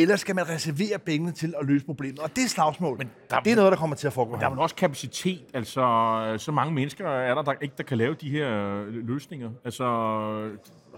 Eller 0.02 0.16
skal 0.16 0.34
man 0.34 0.48
reservere 0.48 0.98
pengene 0.98 1.32
til 1.32 1.54
at 1.60 1.66
løse 1.66 1.84
problemet? 1.84 2.18
Og 2.18 2.36
det 2.36 2.44
er 2.44 2.48
slagsmål. 2.48 2.98
Men 2.98 3.10
der, 3.30 3.40
det 3.40 3.52
er 3.52 3.56
noget, 3.56 3.72
der 3.72 3.78
kommer 3.78 3.96
til 3.96 4.06
at 4.06 4.12
foregå. 4.12 4.36
Der 4.36 4.46
er 4.46 4.50
vel 4.50 4.58
også 4.58 4.74
kapacitet. 4.74 5.44
Altså, 5.54 6.34
så 6.38 6.52
mange 6.52 6.74
mennesker 6.74 7.08
er 7.08 7.34
der, 7.34 7.42
der 7.42 7.52
ikke 7.62 7.74
der 7.78 7.84
kan 7.84 7.98
lave 7.98 8.14
de 8.14 8.30
her 8.30 8.84
løsninger. 8.90 9.50
Altså, 9.64 9.84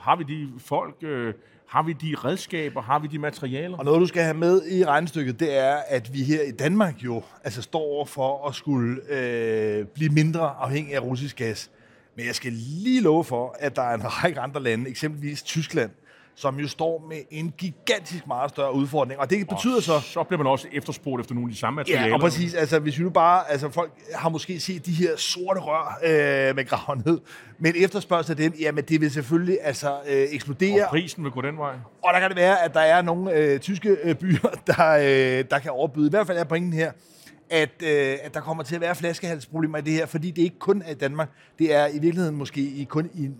har 0.00 0.16
vi 0.16 0.24
de 0.24 0.48
folk... 0.58 0.94
Øh, 1.02 1.34
har 1.70 1.82
vi 1.82 1.92
de 1.92 2.14
redskaber? 2.24 2.82
Har 2.82 2.98
vi 2.98 3.06
de 3.06 3.18
materialer? 3.18 3.78
Og 3.78 3.84
noget, 3.84 4.00
du 4.00 4.06
skal 4.06 4.22
have 4.22 4.36
med 4.36 4.66
i 4.66 4.84
regnestykket, 4.84 5.40
det 5.40 5.58
er, 5.58 5.76
at 5.88 6.14
vi 6.14 6.22
her 6.22 6.42
i 6.42 6.50
Danmark 6.50 7.04
jo 7.04 7.22
altså 7.44 7.62
står 7.62 7.80
over 7.80 8.04
for 8.04 8.48
at 8.48 8.54
skulle 8.54 9.00
øh, 9.10 9.86
blive 9.86 10.10
mindre 10.10 10.40
afhængig 10.40 10.94
af 10.94 11.00
russisk 11.00 11.36
gas. 11.36 11.70
Men 12.16 12.26
jeg 12.26 12.34
skal 12.34 12.52
lige 12.52 13.00
love 13.00 13.24
for, 13.24 13.56
at 13.58 13.76
der 13.76 13.82
er 13.82 13.94
en 13.94 14.02
række 14.04 14.40
andre 14.40 14.62
lande, 14.62 14.90
eksempelvis 14.90 15.42
Tyskland, 15.42 15.90
som 16.40 16.58
jo 16.58 16.68
står 16.68 17.06
med 17.08 17.18
en 17.30 17.54
gigantisk 17.58 18.26
meget 18.26 18.50
større 18.50 18.74
udfordring. 18.74 19.20
Og 19.20 19.30
det 19.30 19.48
betyder 19.48 19.76
og 19.76 19.82
så... 19.82 20.00
Så 20.00 20.22
bliver 20.22 20.38
man 20.38 20.46
også 20.46 20.68
efterspurgt 20.72 21.20
efter 21.20 21.34
nogle 21.34 21.48
af 21.48 21.52
de 21.52 21.58
samme 21.58 21.76
materialer. 21.76 22.06
Ja, 22.06 22.14
og 22.14 22.20
præcis. 22.20 22.54
Altså, 22.54 22.78
hvis 22.78 22.98
vi 22.98 23.04
nu 23.04 23.10
bare... 23.10 23.50
Altså, 23.50 23.68
folk 23.70 23.92
har 24.14 24.28
måske 24.28 24.60
set 24.60 24.86
de 24.86 24.92
her 24.92 25.16
sorte 25.16 25.60
rør 25.60 25.98
øh, 26.02 26.56
med 26.56 26.66
graven 26.66 27.02
ned. 27.06 27.18
Men 27.58 27.74
efterspørgsel 27.76 28.32
af 28.32 28.36
dem, 28.36 28.54
jamen 28.60 28.84
det 28.84 29.00
vil 29.00 29.10
selvfølgelig 29.10 29.58
altså 29.62 29.96
øh, 30.08 30.26
eksplodere. 30.30 30.84
Og 30.84 30.90
prisen 30.90 31.24
vil 31.24 31.32
gå 31.32 31.40
den 31.40 31.58
vej. 31.58 31.74
Og 32.04 32.12
der 32.14 32.20
kan 32.20 32.28
det 32.28 32.36
være, 32.36 32.62
at 32.62 32.74
der 32.74 32.80
er 32.80 33.02
nogle 33.02 33.32
øh, 33.32 33.60
tyske 33.60 33.96
øh, 34.02 34.14
byer, 34.14 34.48
der, 34.76 34.90
øh, 34.90 35.44
der 35.50 35.58
kan 35.58 35.70
overbyde. 35.70 36.06
I 36.06 36.10
hvert 36.10 36.26
fald 36.26 36.38
er 36.38 36.44
pointen 36.44 36.72
her, 36.72 36.92
at, 37.50 37.82
øh, 37.82 38.16
at 38.22 38.34
der 38.34 38.40
kommer 38.40 38.62
til 38.62 38.74
at 38.74 38.80
være 38.80 38.94
flaskehalsproblemer 38.94 39.78
i 39.78 39.80
det 39.80 39.92
her, 39.92 40.06
fordi 40.06 40.30
det 40.30 40.42
ikke 40.42 40.58
kun 40.58 40.82
er 40.86 40.90
i 40.90 40.94
Danmark. 40.94 41.28
Det 41.58 41.74
er 41.74 41.86
i 41.86 41.98
virkeligheden 41.98 42.36
måske 42.36 42.60
i, 42.60 42.84
kun 42.84 43.10
i 43.14 43.30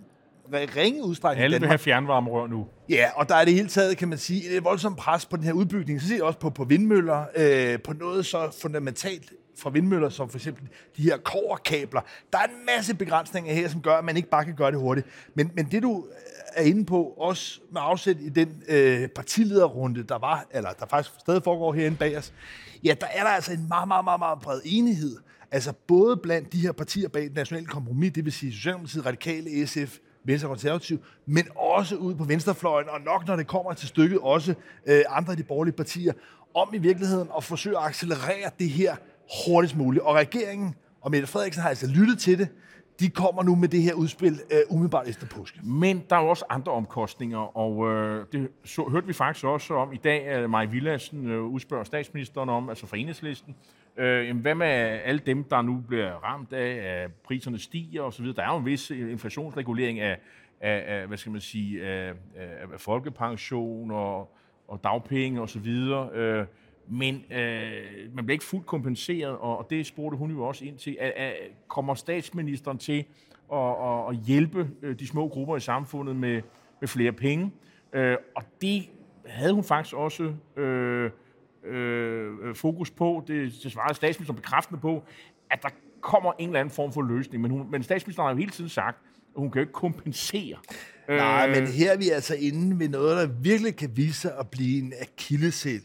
ringe 0.53 1.03
udstrækning 1.03 1.43
Alle 1.43 1.59
vil 1.59 1.67
have 1.67 1.77
fjernvarmerør 1.77 2.47
nu. 2.47 2.67
Ja, 2.89 3.09
og 3.15 3.29
der 3.29 3.35
er 3.35 3.45
det 3.45 3.53
hele 3.53 3.67
taget, 3.67 3.97
kan 3.97 4.07
man 4.07 4.17
sige, 4.17 4.49
et 4.49 4.63
voldsomt 4.63 4.97
pres 4.97 5.25
på 5.25 5.37
den 5.37 5.43
her 5.43 5.53
udbygning. 5.53 6.01
Så 6.01 6.07
ser 6.07 6.15
jeg 6.15 6.23
også 6.23 6.39
på, 6.39 6.49
på 6.49 6.63
vindmøller, 6.63 7.25
øh, 7.35 7.79
på 7.79 7.93
noget 7.93 8.25
så 8.25 8.57
fundamentalt 8.61 9.33
fra 9.57 9.69
vindmøller, 9.69 10.09
som 10.09 10.29
for 10.29 10.37
eksempel 10.37 10.63
de 10.97 11.03
her 11.03 11.17
koverkabler. 11.17 12.01
Der 12.33 12.39
er 12.39 12.43
en 12.43 12.65
masse 12.75 12.95
begrænsninger 12.95 13.53
her, 13.53 13.69
som 13.69 13.81
gør, 13.81 13.95
at 13.95 14.05
man 14.05 14.17
ikke 14.17 14.29
bare 14.29 14.45
kan 14.45 14.55
gøre 14.55 14.71
det 14.71 14.79
hurtigt. 14.79 15.07
Men, 15.35 15.51
men 15.55 15.65
det 15.71 15.83
du 15.83 16.05
er 16.53 16.63
inde 16.63 16.85
på, 16.85 17.03
også 17.03 17.59
med 17.71 17.81
afsæt 17.83 18.17
i 18.19 18.29
den 18.29 18.63
øh, 18.67 19.07
partilederrunde, 19.07 20.03
der 20.03 20.17
var, 20.17 20.45
eller 20.51 20.69
der 20.69 20.85
faktisk 20.85 21.19
stadig 21.19 21.43
foregår 21.43 21.73
herinde 21.73 21.97
bag 21.97 22.17
os, 22.17 22.33
ja, 22.83 22.93
der 23.01 23.07
er 23.13 23.23
der 23.23 23.29
altså 23.29 23.53
en 23.53 23.67
meget, 23.67 23.87
meget, 23.87 24.03
meget, 24.03 24.19
meget 24.19 24.39
bred 24.39 24.61
enighed 24.65 25.17
Altså 25.51 25.73
både 25.87 26.17
blandt 26.17 26.53
de 26.53 26.59
her 26.59 26.71
partier 26.71 27.07
bag 27.07 27.23
det 27.23 27.33
nationale 27.33 27.65
kompromis, 27.65 28.11
det 28.13 28.25
vil 28.25 28.33
sige 28.33 28.53
Socialdemokratiet, 28.53 29.05
Radikale, 29.05 29.67
SF, 29.67 29.97
Venstre 30.23 30.47
Konservativ, 30.47 30.99
men 31.25 31.47
også 31.55 31.95
ud 31.95 32.15
på 32.15 32.23
venstrefløjen, 32.23 32.89
og 32.89 33.01
nok 33.01 33.27
når 33.27 33.35
det 33.35 33.47
kommer 33.47 33.73
til 33.73 33.87
stykket, 33.87 34.19
også 34.19 34.53
øh, 34.85 35.01
andre 35.09 35.31
af 35.31 35.37
de 35.37 35.43
borgerlige 35.43 35.75
partier, 35.75 36.13
om 36.53 36.73
i 36.73 36.77
virkeligheden 36.77 37.27
at 37.37 37.43
forsøge 37.43 37.77
at 37.77 37.83
accelerere 37.83 38.51
det 38.59 38.69
her 38.69 38.95
hurtigst 39.45 39.77
muligt. 39.77 40.03
Og 40.03 40.15
regeringen 40.15 40.75
og 41.01 41.11
Mette 41.11 41.27
Frederiksen 41.27 41.61
har 41.61 41.69
altså 41.69 41.87
lyttet 41.87 42.19
til 42.19 42.39
det. 42.39 42.47
De 42.99 43.09
kommer 43.09 43.43
nu 43.43 43.55
med 43.55 43.67
det 43.67 43.81
her 43.81 43.93
udspil 43.93 44.39
øh, 44.51 44.59
umiddelbart 44.69 45.07
efter 45.07 45.27
påske. 45.27 45.59
Men 45.63 46.03
der 46.09 46.15
er 46.15 46.21
jo 46.21 46.27
også 46.27 46.45
andre 46.49 46.71
omkostninger, 46.71 47.57
og 47.57 47.89
øh, 47.89 48.25
det 48.31 48.49
så, 48.65 48.83
hørte 48.83 49.07
vi 49.07 49.13
faktisk 49.13 49.45
også 49.45 49.73
om 49.73 49.93
i 49.93 49.97
dag, 49.97 50.27
at 50.27 50.49
Maja 50.49 50.69
Villadsen 50.69 51.27
øh, 51.27 51.43
udspørger 51.43 51.83
statsministeren 51.83 52.49
om, 52.49 52.69
altså 52.69 52.87
for 52.87 52.95
enhedslisten. 52.95 53.55
Øh, 53.97 54.27
jamen, 54.27 54.41
hvad 54.41 54.55
med 54.55 54.67
alle 54.67 55.21
dem, 55.25 55.43
der 55.43 55.61
nu 55.61 55.83
bliver 55.87 56.11
ramt 56.11 56.53
af, 56.53 57.03
at 57.03 57.13
priserne 57.13 57.59
stiger 57.59 58.01
osv.? 58.01 58.25
Der 58.25 58.43
er 58.43 58.51
jo 58.53 58.57
en 58.57 58.65
vis 58.65 58.89
inflationsregulering 58.89 59.99
af, 59.99 60.17
af, 60.61 60.83
af 60.87 61.07
hvad 61.07 61.17
skal 61.17 61.31
man 61.31 61.41
sige, 61.41 61.87
af, 61.87 62.13
af 62.73 62.79
folkepension 62.79 63.91
og, 63.91 64.35
og 64.67 64.83
dagpenge 64.83 65.41
osv., 65.41 65.67
øh, 65.67 66.45
men 66.87 67.15
øh, 67.31 68.15
man 68.15 68.25
bliver 68.25 68.31
ikke 68.31 68.45
fuldt 68.45 68.65
kompenseret, 68.65 69.37
og, 69.37 69.67
det 69.69 69.85
spurgte 69.85 70.17
hun 70.17 70.31
jo 70.31 70.43
også 70.43 70.65
ind 70.65 70.77
til. 70.77 70.97
At, 70.99 71.11
at, 71.15 71.33
kommer 71.67 71.93
statsministeren 71.93 72.77
til 72.77 73.05
at, 73.53 73.57
at, 73.59 74.09
at 74.09 74.15
hjælpe 74.15 74.69
øh, 74.81 74.99
de 74.99 75.07
små 75.07 75.27
grupper 75.27 75.55
i 75.55 75.59
samfundet 75.59 76.15
med, 76.15 76.41
med 76.79 76.87
flere 76.87 77.11
penge? 77.11 77.51
Øh, 77.93 78.17
og 78.35 78.43
det 78.61 78.89
havde 79.25 79.53
hun 79.53 79.63
faktisk 79.63 79.95
også 79.95 80.33
øh, 80.57 81.11
øh, 81.65 82.55
fokus 82.55 82.91
på. 82.91 83.23
Det, 83.27 83.53
det 83.63 83.71
svarede 83.71 83.93
statsministeren 83.93 84.35
bekræftende 84.35 84.81
på, 84.81 85.03
at 85.51 85.59
der 85.61 85.69
kommer 86.01 86.33
en 86.39 86.49
eller 86.49 86.59
anden 86.59 86.73
form 86.73 86.93
for 86.93 87.01
løsning. 87.01 87.41
Men, 87.41 87.51
hun, 87.51 87.71
men 87.71 87.83
statsministeren 87.83 88.25
har 88.25 88.33
jo 88.33 88.37
hele 88.37 88.51
tiden 88.51 88.69
sagt, 88.69 88.97
at 89.35 89.39
hun 89.39 89.51
kan 89.51 89.59
jo 89.59 89.61
ikke 89.61 89.73
kompensere. 89.73 90.57
Nej, 91.07 91.47
øh, 91.49 91.55
men 91.55 91.67
her 91.67 91.91
er 91.91 91.97
vi 91.97 92.09
altså 92.09 92.35
inde 92.35 92.79
ved 92.79 92.89
noget, 92.89 93.17
der 93.17 93.35
virkelig 93.41 93.75
kan 93.75 93.97
vise 93.97 94.13
sig 94.13 94.37
at 94.39 94.49
blive 94.49 94.83
en 94.83 94.93
akillesæl 95.01 95.81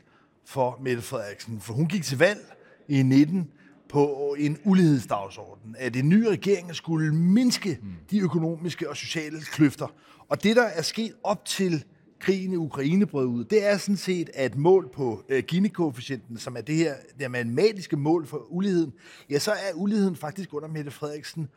for 0.47 0.78
Mette 0.83 1.02
Frederiksen. 1.02 1.61
For 1.61 1.75
hun 1.75 1.87
gik 1.87 2.02
til 2.02 2.18
valg 2.18 2.40
i 2.88 3.02
19 3.02 3.50
på 3.88 4.37
en 4.38 4.59
ulighedsdagsorden, 4.64 5.76
at 5.78 5.97
en 5.97 6.09
ny 6.09 6.25
regering 6.25 6.75
skulle 6.75 7.14
mindske 7.14 7.78
mm. 7.83 7.88
de 8.11 8.21
økonomiske 8.21 8.90
og 8.90 8.97
sociale 8.97 9.40
kløfter. 9.40 9.87
Og 10.28 10.42
det, 10.42 10.56
der 10.56 10.62
er 10.62 10.83
sket 10.83 11.12
op 11.23 11.45
til 11.45 11.85
krigen 12.26 12.52
i 12.52 12.56
Ukraine 12.56 13.06
brød 13.06 13.26
ud, 13.26 13.45
det 13.45 13.66
er 13.66 13.76
sådan 13.76 13.97
set, 13.97 14.30
at 14.35 14.56
mål 14.56 14.90
på 14.95 15.23
øh, 15.28 15.42
Gini-koefficienten, 15.49 16.38
som 16.38 16.56
er 16.56 16.61
det 16.61 16.75
her 16.76 16.95
det 17.18 17.30
matematiske 17.30 17.97
mål 17.97 18.26
for 18.26 18.47
uligheden, 18.49 18.92
ja, 19.30 19.38
så 19.38 19.52
er 19.52 19.75
uligheden 19.75 20.16
faktisk 20.16 20.54
under 20.54 20.68
Mette 20.68 20.90
Frederiksen 20.90 21.49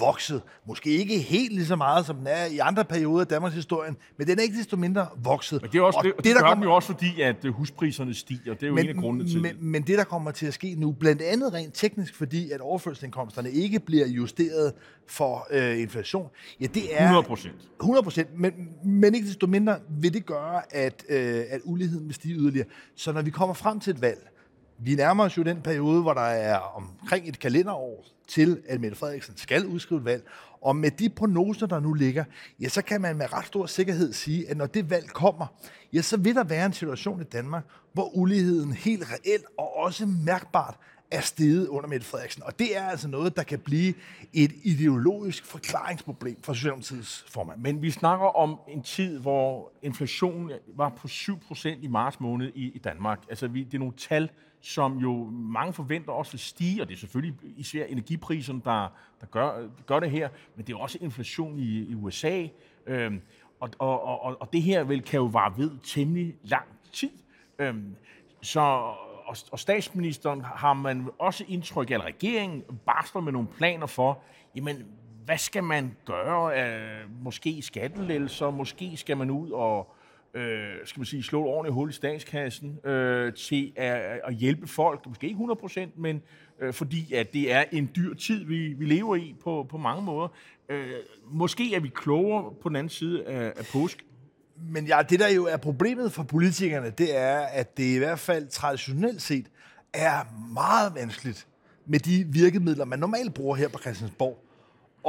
vokset. 0.00 0.42
Måske 0.66 0.90
ikke 0.90 1.18
helt 1.18 1.52
lige 1.52 1.66
så 1.66 1.76
meget, 1.76 2.06
som 2.06 2.16
den 2.16 2.26
er 2.26 2.44
i 2.44 2.58
andre 2.58 2.84
perioder 2.84 3.20
af 3.20 3.26
Danmarks 3.26 3.54
historie, 3.54 3.94
men 4.16 4.26
den 4.26 4.38
er 4.38 4.42
ikke 4.42 4.58
desto 4.58 4.76
mindre 4.76 5.06
vokset. 5.16 5.62
Men 5.62 5.70
det, 5.70 5.78
er 5.78 5.82
også, 5.82 5.98
og 5.98 6.04
det, 6.04 6.12
det, 6.16 6.24
det 6.24 6.34
der 6.34 6.40
gør 6.40 6.48
kommer, 6.48 6.66
jo 6.66 6.74
også 6.74 6.86
fordi, 6.86 7.20
at 7.20 7.44
øh, 7.44 7.52
huspriserne 7.52 8.14
stiger. 8.14 8.54
Det 8.54 8.62
er 8.62 8.66
jo 8.66 8.74
men, 8.74 8.84
en 8.84 8.96
af 8.96 9.02
grundene 9.02 9.30
til 9.30 9.42
men, 9.42 9.54
det. 9.54 9.62
Men 9.62 9.82
det, 9.82 9.98
der 9.98 10.04
kommer 10.04 10.30
til 10.30 10.46
at 10.46 10.54
ske 10.54 10.74
nu, 10.78 10.92
blandt 10.92 11.22
andet 11.22 11.52
rent 11.52 11.74
teknisk, 11.74 12.14
fordi 12.14 12.50
at 12.50 12.60
overførselsindkomsterne 12.60 13.50
ikke 13.50 13.80
bliver 13.80 14.06
justeret 14.06 14.72
for 15.08 15.46
øh, 15.50 15.80
inflation, 15.80 16.28
ja, 16.60 16.66
det 16.66 16.82
er... 16.96 17.02
100 17.02 17.22
procent. 17.22 17.54
100 17.80 18.02
procent, 18.02 18.28
men, 18.38 18.52
men 18.84 19.14
ikke 19.14 19.26
desto 19.26 19.46
mindre 19.46 19.76
vil 19.88 20.14
det 20.14 20.26
gøre, 20.26 20.76
at, 20.76 21.04
øh, 21.08 21.44
at 21.50 21.60
uligheden 21.64 22.06
vil 22.06 22.14
stige 22.14 22.34
yderligere. 22.34 22.66
Så 22.96 23.12
når 23.12 23.22
vi 23.22 23.30
kommer 23.30 23.54
frem 23.54 23.80
til 23.80 23.90
et 23.90 24.00
valg, 24.00 24.28
vi 24.78 24.94
nærmer 24.94 25.24
os 25.24 25.36
jo 25.36 25.42
den 25.42 25.62
periode, 25.62 26.02
hvor 26.02 26.14
der 26.14 26.20
er 26.20 26.58
omkring 26.58 27.28
et 27.28 27.38
kalenderår 27.38 28.04
til, 28.28 28.62
at 28.68 28.80
Mette 28.80 28.96
Frederiksen 28.96 29.36
skal 29.36 29.66
udskrive 29.66 29.98
et 29.98 30.04
valg. 30.04 30.28
Og 30.60 30.76
med 30.76 30.90
de 30.90 31.08
prognoser, 31.08 31.66
der 31.66 31.80
nu 31.80 31.92
ligger, 31.92 32.24
ja, 32.60 32.68
så 32.68 32.82
kan 32.82 33.00
man 33.00 33.16
med 33.16 33.32
ret 33.32 33.46
stor 33.46 33.66
sikkerhed 33.66 34.12
sige, 34.12 34.50
at 34.50 34.56
når 34.56 34.66
det 34.66 34.90
valg 34.90 35.08
kommer, 35.08 35.46
ja, 35.92 36.02
så 36.02 36.16
vil 36.16 36.34
der 36.34 36.44
være 36.44 36.66
en 36.66 36.72
situation 36.72 37.20
i 37.20 37.24
Danmark, 37.24 37.64
hvor 37.92 38.16
uligheden 38.16 38.72
helt 38.72 39.04
reelt 39.12 39.44
og 39.58 39.76
også 39.76 40.06
mærkbart 40.06 40.76
er 41.10 41.20
steget 41.20 41.68
under 41.68 41.88
Mette 41.88 42.06
Frederiksen. 42.06 42.42
Og 42.42 42.58
det 42.58 42.76
er 42.76 42.86
altså 42.86 43.08
noget, 43.08 43.36
der 43.36 43.42
kan 43.42 43.58
blive 43.58 43.94
et 44.32 44.52
ideologisk 44.62 45.44
forklaringsproblem 45.44 46.42
for 46.42 46.52
Socialdemokratiets 46.52 47.24
formand. 47.28 47.60
Men 47.60 47.82
vi 47.82 47.90
snakker 47.90 48.26
om 48.26 48.58
en 48.68 48.82
tid, 48.82 49.18
hvor 49.18 49.72
inflationen 49.82 50.52
var 50.76 50.88
på 50.88 51.08
7% 51.08 51.68
i 51.68 51.86
marts 51.88 52.20
måned 52.20 52.52
i, 52.54 52.70
i 52.74 52.78
Danmark. 52.78 53.18
Altså, 53.28 53.48
vi, 53.48 53.64
det 53.64 53.74
er 53.74 53.78
nogle 53.78 53.94
tal, 53.96 54.30
som 54.66 54.98
jo 54.98 55.30
mange 55.30 55.72
forventer 55.72 56.12
også 56.12 56.32
vil 56.32 56.40
stige, 56.40 56.82
og 56.82 56.88
det 56.88 56.94
er 56.94 56.98
selvfølgelig 56.98 57.36
især 57.56 57.84
energipriserne, 57.84 58.60
der, 58.64 58.88
der 59.20 59.26
gør, 59.26 59.68
gør 59.86 60.00
det 60.00 60.10
her, 60.10 60.28
men 60.56 60.66
det 60.66 60.72
er 60.72 60.76
også 60.76 60.98
inflation 61.00 61.58
i, 61.58 61.78
i 61.90 61.94
USA, 61.94 62.46
øhm, 62.86 63.20
og, 63.60 63.70
og, 63.78 64.22
og, 64.22 64.36
og 64.40 64.52
det 64.52 64.62
her 64.62 64.84
vel 64.84 65.02
kan 65.02 65.18
jo 65.18 65.24
vare 65.24 65.52
ved 65.56 65.70
temmelig 65.82 66.34
lang 66.42 66.64
tid. 66.92 67.10
Øhm, 67.58 67.96
så, 68.42 68.60
og, 69.26 69.36
og 69.52 69.58
statsministeren 69.58 70.40
har 70.40 70.74
man 70.74 71.08
også 71.18 71.44
indtryk 71.48 71.90
af, 71.90 71.94
at 71.94 72.04
regeringen 72.04 72.62
barsler 72.86 73.20
med 73.20 73.32
nogle 73.32 73.48
planer 73.48 73.86
for, 73.86 74.22
jamen, 74.56 74.86
hvad 75.24 75.38
skal 75.38 75.64
man 75.64 75.96
gøre? 76.04 76.62
Øh, 76.62 77.22
måske 77.22 77.62
skattelettelser, 77.62 78.50
måske 78.50 78.96
skal 78.96 79.16
man 79.16 79.30
ud 79.30 79.50
og 79.50 79.95
øh, 80.36 80.74
skal 80.84 81.00
man 81.00 81.06
sige, 81.06 81.22
slå 81.22 81.42
et 81.42 81.48
ordentligt 81.48 81.74
hul 81.74 81.90
i 81.90 81.92
statskassen 81.92 82.78
øh, 82.84 83.32
til 83.32 83.72
at, 83.76 84.20
at 84.24 84.34
hjælpe 84.34 84.66
folk, 84.66 85.06
måske 85.06 85.26
ikke 85.26 85.40
100%, 85.40 85.80
men 85.96 86.22
øh, 86.60 86.72
fordi 86.72 87.14
at 87.14 87.32
det 87.32 87.52
er 87.52 87.64
en 87.72 87.90
dyr 87.96 88.14
tid, 88.14 88.44
vi, 88.44 88.68
vi 88.68 88.84
lever 88.84 89.16
i 89.16 89.34
på, 89.44 89.66
på 89.70 89.78
mange 89.78 90.02
måder. 90.02 90.28
Øh, 90.68 90.90
måske 91.30 91.74
er 91.74 91.80
vi 91.80 91.88
klogere 91.94 92.54
på 92.62 92.68
den 92.68 92.76
anden 92.76 92.90
side 92.90 93.26
af, 93.26 93.52
af 93.56 93.64
påsk. 93.72 94.04
Men 94.72 94.86
ja, 94.86 95.02
det 95.10 95.20
der 95.20 95.28
jo 95.28 95.44
er 95.44 95.56
problemet 95.56 96.12
for 96.12 96.22
politikerne, 96.22 96.90
det 96.90 97.16
er, 97.16 97.38
at 97.38 97.76
det 97.76 97.94
i 97.94 97.98
hvert 97.98 98.18
fald 98.18 98.48
traditionelt 98.48 99.22
set 99.22 99.46
er 99.92 100.24
meget 100.54 100.94
vanskeligt 100.94 101.46
med 101.86 101.98
de 101.98 102.24
virkemidler, 102.28 102.84
man 102.84 102.98
normalt 102.98 103.34
bruger 103.34 103.56
her 103.56 103.68
på 103.68 103.78
Christiansborg, 103.78 104.44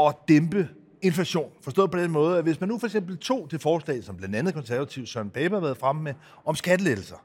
at 0.08 0.16
dæmpe 0.28 0.70
inflation. 1.02 1.52
Forstået 1.62 1.92
på 1.92 1.98
den 1.98 2.12
måde, 2.12 2.38
at 2.38 2.44
hvis 2.44 2.60
man 2.60 2.70
nu 2.70 2.80
for 2.80 2.88
eksempel 2.88 3.18
tog 3.18 3.48
det 3.52 3.62
forslag, 3.62 4.04
som 4.04 4.16
blandt 4.18 4.36
andet 4.36 4.54
konservativ 4.54 5.06
Søren 5.06 5.30
Pape 5.30 5.56
har 5.56 5.62
været 5.62 5.78
fremme 5.78 6.04
med, 6.04 6.14
om 6.46 6.56
skattelettelser, 6.56 7.16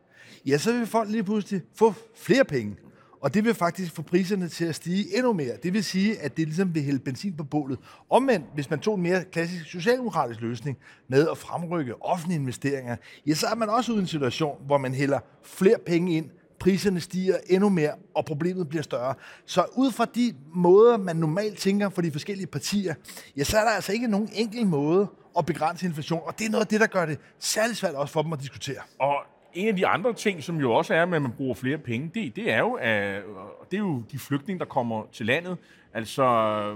ja, 0.46 0.58
så 0.58 0.72
vil 0.72 0.86
folk 0.86 1.10
lige 1.10 1.24
pludselig 1.24 1.62
få 1.74 1.94
flere 2.16 2.44
penge. 2.44 2.76
Og 3.20 3.34
det 3.34 3.44
vil 3.44 3.54
faktisk 3.54 3.94
få 3.94 4.02
priserne 4.02 4.48
til 4.48 4.64
at 4.64 4.74
stige 4.74 5.16
endnu 5.16 5.32
mere. 5.32 5.56
Det 5.62 5.72
vil 5.72 5.84
sige, 5.84 6.18
at 6.18 6.36
det 6.36 6.46
ligesom 6.46 6.74
vil 6.74 6.82
hælde 6.82 6.98
benzin 6.98 7.36
på 7.36 7.44
bålet. 7.44 7.78
Omvendt, 8.10 8.46
hvis 8.54 8.70
man 8.70 8.78
tog 8.78 8.94
en 8.94 9.02
mere 9.02 9.24
klassisk 9.24 9.66
socialdemokratisk 9.70 10.40
løsning 10.40 10.78
med 11.08 11.28
at 11.28 11.38
fremrykke 11.38 12.02
offentlige 12.02 12.40
investeringer, 12.40 12.96
ja, 13.26 13.34
så 13.34 13.46
er 13.46 13.54
man 13.54 13.68
også 13.68 13.92
ude 13.92 14.00
i 14.00 14.02
en 14.02 14.06
situation, 14.06 14.56
hvor 14.66 14.78
man 14.78 14.94
hælder 14.94 15.18
flere 15.42 15.76
penge 15.86 16.16
ind 16.16 16.30
priserne 16.62 17.00
stiger 17.00 17.36
endnu 17.46 17.68
mere, 17.68 17.92
og 18.14 18.24
problemet 18.24 18.68
bliver 18.68 18.82
større. 18.82 19.14
Så 19.46 19.64
ud 19.76 19.92
fra 19.92 20.04
de 20.04 20.34
måder, 20.54 20.96
man 20.96 21.16
normalt 21.16 21.58
tænker 21.58 21.88
for 21.88 22.02
de 22.02 22.12
forskellige 22.12 22.46
partier, 22.46 22.94
ja, 23.36 23.44
så 23.44 23.58
er 23.58 23.64
der 23.64 23.70
altså 23.70 23.92
ikke 23.92 24.06
nogen 24.06 24.28
enkel 24.34 24.66
måde 24.66 25.06
at 25.38 25.46
begrænse 25.46 25.86
inflation, 25.86 26.20
og 26.26 26.38
det 26.38 26.46
er 26.46 26.50
noget 26.50 26.64
af 26.64 26.68
det, 26.68 26.80
der 26.80 26.86
gør 26.86 27.06
det 27.06 27.18
særligt 27.38 27.78
svært 27.78 27.94
også 27.94 28.12
for 28.12 28.22
dem 28.22 28.32
at 28.32 28.40
diskutere. 28.40 28.76
Og 28.98 29.14
en 29.54 29.68
af 29.68 29.76
de 29.76 29.86
andre 29.86 30.12
ting, 30.12 30.42
som 30.42 30.56
jo 30.56 30.72
også 30.72 30.94
er 30.94 31.04
med, 31.04 31.16
at 31.16 31.22
man 31.22 31.32
bruger 31.32 31.54
flere 31.54 31.78
penge, 31.78 32.10
det, 32.14 32.36
det, 32.36 32.52
er, 32.52 32.58
jo, 32.58 32.72
at, 32.72 33.22
det 33.70 33.76
er 33.76 33.80
jo 33.80 34.02
de 34.12 34.18
flygtninge, 34.18 34.58
der 34.58 34.64
kommer 34.64 35.02
til 35.12 35.26
landet. 35.26 35.56
Altså, 35.94 36.24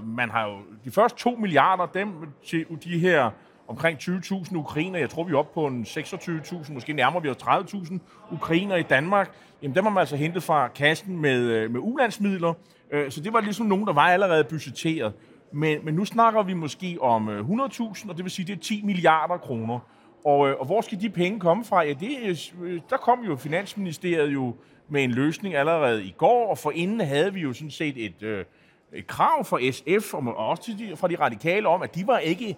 man 0.05 0.29
har 0.29 0.47
jo 0.47 0.57
de 0.85 0.91
første 0.91 1.17
2 1.17 1.35
milliarder, 1.35 1.85
dem 1.85 2.09
til 2.45 2.65
de 2.83 2.99
her 2.99 3.31
omkring 3.67 3.99
20.000 3.99 4.55
ukrainer. 4.55 4.99
Jeg 4.99 5.09
tror, 5.09 5.23
vi 5.23 5.33
er 5.33 5.37
oppe 5.37 5.53
på 5.53 5.67
en 5.67 5.83
26.000, 5.83 6.73
måske 6.73 6.93
nærmer 6.93 7.19
vi 7.19 7.29
os 7.29 7.37
30.000 7.37 7.97
ukrainer 8.31 8.75
i 8.75 8.83
Danmark. 8.83 9.31
Jamen, 9.61 9.75
dem 9.75 9.83
har 9.83 9.91
man 9.91 10.01
altså 10.01 10.15
hentet 10.15 10.43
fra 10.43 10.67
kassen 10.67 11.21
med, 11.21 11.41
øh, 11.41 11.71
med 11.71 11.79
ulandsmidler. 11.83 12.53
Øh, 12.91 13.11
så 13.11 13.21
det 13.21 13.33
var 13.33 13.41
ligesom 13.41 13.65
nogen, 13.65 13.87
der 13.87 13.93
var 13.93 14.01
allerede 14.01 14.43
budgetteret. 14.43 15.13
Men, 15.51 15.85
men 15.85 15.93
nu 15.93 16.05
snakker 16.05 16.43
vi 16.43 16.53
måske 16.53 16.97
om 17.01 17.29
øh, 17.29 17.49
100.000, 17.49 18.09
og 18.09 18.17
det 18.17 18.23
vil 18.23 18.31
sige, 18.31 18.45
det 18.45 18.53
er 18.53 18.61
10 18.61 18.81
milliarder 18.83 19.37
kroner. 19.37 19.79
Og, 20.25 20.39
og 20.39 20.65
hvor 20.65 20.81
skal 20.81 21.01
de 21.01 21.09
penge 21.09 21.39
komme 21.39 21.65
fra? 21.65 21.83
Ja, 21.83 21.93
det, 21.93 22.53
der 22.89 22.97
kom 22.97 23.19
jo 23.19 23.35
Finansministeriet 23.35 24.33
jo 24.33 24.55
med 24.89 25.03
en 25.03 25.11
løsning 25.11 25.55
allerede 25.55 26.03
i 26.05 26.15
går, 26.17 26.49
og 26.49 26.57
forinden 26.57 27.01
havde 27.01 27.33
vi 27.33 27.39
jo 27.39 27.53
sådan 27.53 27.71
set 27.71 28.05
et, 28.05 28.45
et 28.93 29.07
krav 29.07 29.45
fra 29.45 29.59
SF, 29.71 30.13
og 30.13 30.37
også 30.37 30.71
fra 30.95 31.07
de 31.07 31.15
radikale 31.19 31.67
om, 31.67 31.81
at 31.81 31.95
de 31.95 32.07
var 32.07 32.17
ikke 32.17 32.57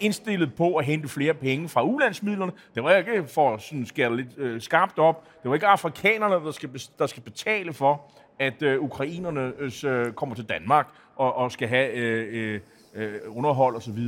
indstillet 0.00 0.54
på 0.54 0.76
at 0.76 0.84
hente 0.84 1.08
flere 1.08 1.34
penge 1.34 1.68
fra 1.68 1.84
ulandsmidlerne. 1.84 2.52
Det 2.74 2.84
var 2.84 2.96
ikke 2.96 3.24
for 3.26 3.54
at 3.54 3.62
sådan 3.62 3.86
skære 3.86 4.16
lidt 4.16 4.28
øh, 4.38 4.60
skarpt 4.60 4.98
op. 4.98 5.24
Det 5.42 5.48
var 5.48 5.54
ikke 5.54 5.66
afrikanerne, 5.66 6.34
der 6.34 6.50
skal, 6.50 6.70
der 6.98 7.06
skal 7.06 7.22
betale 7.22 7.72
for, 7.72 8.02
at 8.38 8.62
øh, 8.62 8.80
ukrainerne 8.80 9.52
øh, 9.84 10.12
kommer 10.12 10.34
til 10.34 10.44
Danmark 10.44 10.86
og, 11.16 11.36
og 11.36 11.52
skal 11.52 11.68
have 11.68 11.92
øh, 11.92 12.60
øh, 12.94 13.14
underhold 13.28 13.76
osv. 13.76 13.98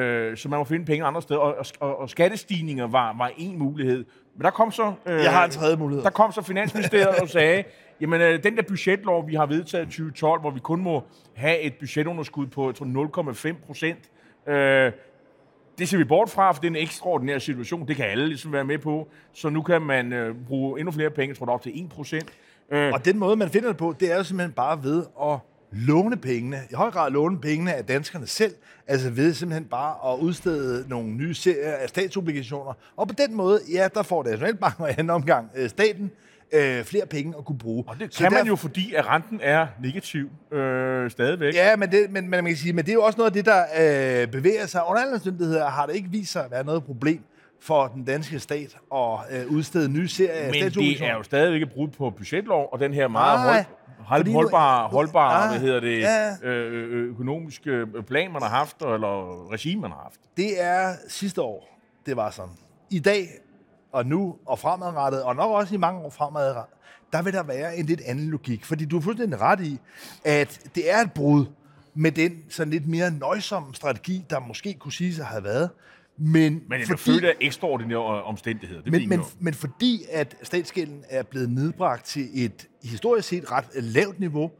Øh, 0.00 0.36
så 0.36 0.48
man 0.48 0.58
må 0.58 0.64
finde 0.64 0.84
penge 0.84 1.04
andre 1.04 1.22
steder, 1.22 1.40
og, 1.40 1.66
og, 1.80 1.98
og 1.98 2.10
skattestigninger 2.10 2.86
var, 2.86 3.14
var 3.18 3.30
en 3.36 3.58
mulighed. 3.58 4.04
Men 4.36 4.44
der 4.44 4.50
kom 4.50 4.72
så... 4.72 4.92
Øh, 5.06 5.22
Jeg 5.22 5.32
har 5.32 5.44
en 5.44 5.50
tredje 5.50 5.76
mulighed. 5.76 6.04
Der 6.04 6.10
kom 6.10 6.32
så 6.32 6.42
Finansministeriet 6.42 7.20
og 7.22 7.28
sagde, 7.28 7.64
jamen 8.00 8.20
øh, 8.20 8.42
den 8.42 8.56
der 8.56 8.62
budgetlov, 8.62 9.28
vi 9.28 9.34
har 9.34 9.46
vedtaget 9.46 9.82
i 9.82 9.86
2012, 9.86 10.40
hvor 10.40 10.50
vi 10.50 10.60
kun 10.60 10.80
må 10.80 11.02
have 11.34 11.58
et 11.60 11.74
budgetunderskud 11.74 12.46
på 12.46 12.66
jeg 12.66 12.74
tror, 12.74 13.52
0,5 13.52 13.66
procent, 13.66 13.98
øh, 14.46 14.92
det 15.80 15.88
ser 15.88 15.98
vi 15.98 16.04
bort 16.04 16.30
fra, 16.30 16.52
for 16.52 16.60
det 16.60 16.66
er 16.66 16.70
en 16.70 16.76
ekstraordinær 16.76 17.38
situation. 17.38 17.88
Det 17.88 17.96
kan 17.96 18.04
alle 18.04 18.26
ligesom 18.26 18.52
være 18.52 18.64
med 18.64 18.78
på. 18.78 19.08
Så 19.32 19.48
nu 19.48 19.62
kan 19.62 19.82
man 19.82 20.12
øh, 20.12 20.34
bruge 20.46 20.80
endnu 20.80 20.92
flere 20.92 21.10
penge, 21.10 21.28
jeg 21.28 21.36
tror 21.36 21.46
det 21.46 21.54
op 21.54 21.62
til 21.62 21.84
1 21.84 21.88
procent. 21.88 22.28
Øh, 22.72 22.92
Og 22.92 23.04
den 23.04 23.18
måde, 23.18 23.36
man 23.36 23.48
finder 23.50 23.68
det 23.68 23.76
på, 23.76 23.94
det 24.00 24.12
er 24.12 24.16
jo 24.16 24.24
simpelthen 24.24 24.52
bare 24.52 24.82
ved 24.82 25.04
at 25.22 25.38
låne 25.72 26.16
pengene, 26.16 26.58
i 26.70 26.74
høj 26.74 26.90
grad 26.90 27.10
låne 27.10 27.40
pengene 27.40 27.74
af 27.74 27.84
danskerne 27.84 28.26
selv, 28.26 28.54
altså 28.86 29.10
ved 29.10 29.34
simpelthen 29.34 29.64
bare 29.64 30.12
at 30.12 30.18
udstede 30.18 30.88
nogle 30.88 31.08
nye 31.08 31.34
serier 31.34 31.72
af 31.72 31.88
statsobligationer. 31.88 32.72
Og 32.96 33.08
på 33.08 33.14
den 33.18 33.34
måde, 33.36 33.60
ja, 33.72 33.88
der 33.94 34.02
får 34.02 34.24
Nationalbanken 34.24 34.66
altså 34.66 34.82
og 34.82 34.90
anden 34.90 35.10
omgang 35.10 35.50
øh, 35.56 35.68
staten 35.68 36.10
øh, 36.52 36.84
flere 36.84 37.06
penge 37.06 37.34
at 37.38 37.44
kunne 37.44 37.58
bruge. 37.58 37.84
og 37.86 37.96
det 38.00 38.14
Så 38.14 38.18
kan 38.22 38.32
man 38.32 38.40
der- 38.42 38.46
jo, 38.48 38.56
fordi 38.56 38.94
at 38.94 39.06
renten 39.06 39.40
er 39.42 39.66
negativ 39.82 40.28
øh, 40.52 41.10
stadigvæk. 41.10 41.54
Ja, 41.54 41.76
men 41.76 41.90
det, 41.92 42.10
men, 42.10 42.22
men, 42.22 42.30
man 42.30 42.44
kan 42.46 42.56
sige, 42.56 42.72
men 42.72 42.84
det 42.84 42.90
er 42.90 42.94
jo 42.94 43.02
også 43.02 43.16
noget 43.18 43.30
af 43.30 43.34
det, 43.34 43.44
der 43.44 43.62
øh, 44.22 44.28
bevæger 44.28 44.66
sig. 44.66 44.82
Under 44.88 45.02
alle 45.02 45.14
omstændigheder 45.14 45.68
har 45.70 45.86
det 45.86 45.94
ikke 45.96 46.08
vist 46.10 46.32
sig 46.32 46.44
at 46.44 46.50
være 46.50 46.64
noget 46.64 46.84
problem 46.84 47.24
for 47.62 47.86
den 47.86 48.04
danske 48.04 48.38
stat 48.38 48.76
at 48.94 49.18
øh, 49.30 49.46
udstede 49.52 49.88
nye 49.88 50.08
serier 50.08 50.44
Men 50.44 50.70
det 50.72 51.02
er 51.02 51.12
jo 51.16 51.22
stadigvæk 51.22 51.62
et 51.62 51.70
brud 51.72 51.88
på 51.88 52.10
budgetlov, 52.10 52.68
og 52.72 52.80
den 52.80 52.94
her 52.94 53.08
meget 53.08 53.38
Nej, 53.40 53.52
hold, 53.54 53.64
hold, 53.98 54.20
fordi 54.20 54.30
nu- 54.32 54.36
holdbare, 54.36 54.88
holdbare 54.88 55.40
Nej, 55.40 55.48
hvad 55.58 55.60
hedder 55.60 55.80
det, 55.80 56.00
ja. 56.00 56.48
øh, 56.48 57.08
økonomiske 57.10 57.86
plan, 58.08 58.32
man 58.32 58.42
har 58.42 58.48
haft, 58.48 58.76
eller 58.82 59.52
regime, 59.52 59.80
man 59.82 59.90
har 59.90 60.00
haft. 60.02 60.20
Det 60.36 60.62
er 60.62 60.92
sidste 61.08 61.42
år, 61.42 61.78
det 62.06 62.16
var 62.16 62.30
sådan. 62.30 62.52
I 62.90 62.98
dag 62.98 63.28
og 63.92 64.06
nu 64.06 64.36
og 64.46 64.58
fremadrettet, 64.58 65.22
og 65.22 65.36
nok 65.36 65.50
også 65.50 65.74
i 65.74 65.78
mange 65.78 66.00
år 66.00 66.10
fremadrettet, 66.10 66.76
der 67.12 67.22
vil 67.22 67.32
der 67.32 67.42
være 67.42 67.76
en 67.76 67.86
lidt 67.86 68.00
anden 68.06 68.30
logik. 68.30 68.64
Fordi 68.64 68.84
du 68.84 68.96
er 68.96 69.00
fuldstændig 69.00 69.40
ret 69.40 69.60
i, 69.60 69.78
at 70.24 70.60
det 70.74 70.90
er 70.90 70.98
et 70.98 71.12
brud 71.12 71.46
med 71.94 72.12
den 72.12 72.44
sådan 72.48 72.72
lidt 72.72 72.88
mere 72.88 73.10
nøjsomme 73.10 73.74
strategi, 73.74 74.24
der 74.30 74.40
måske 74.40 74.74
kunne 74.74 74.92
sige 74.92 75.14
sig 75.14 75.26
have 75.26 75.44
været. 75.44 75.70
Men, 76.16 76.62
Men 76.68 76.80
det 76.80 76.90
er 76.90 76.96
født 76.96 77.24
af 77.24 77.34
ekstraordinære 77.40 78.22
omstændigheder. 78.22 78.82
Det 78.82 78.92
men, 78.92 79.08
men, 79.08 79.20
men 79.38 79.54
fordi 79.54 80.02
at 80.12 80.36
statsgælden 80.42 81.04
er 81.08 81.22
blevet 81.22 81.50
nedbragt 81.50 82.04
til 82.04 82.44
et 82.44 82.68
historisk 82.82 83.28
set 83.28 83.52
ret 83.52 83.64
lavt 83.74 84.20
niveau, 84.20 84.50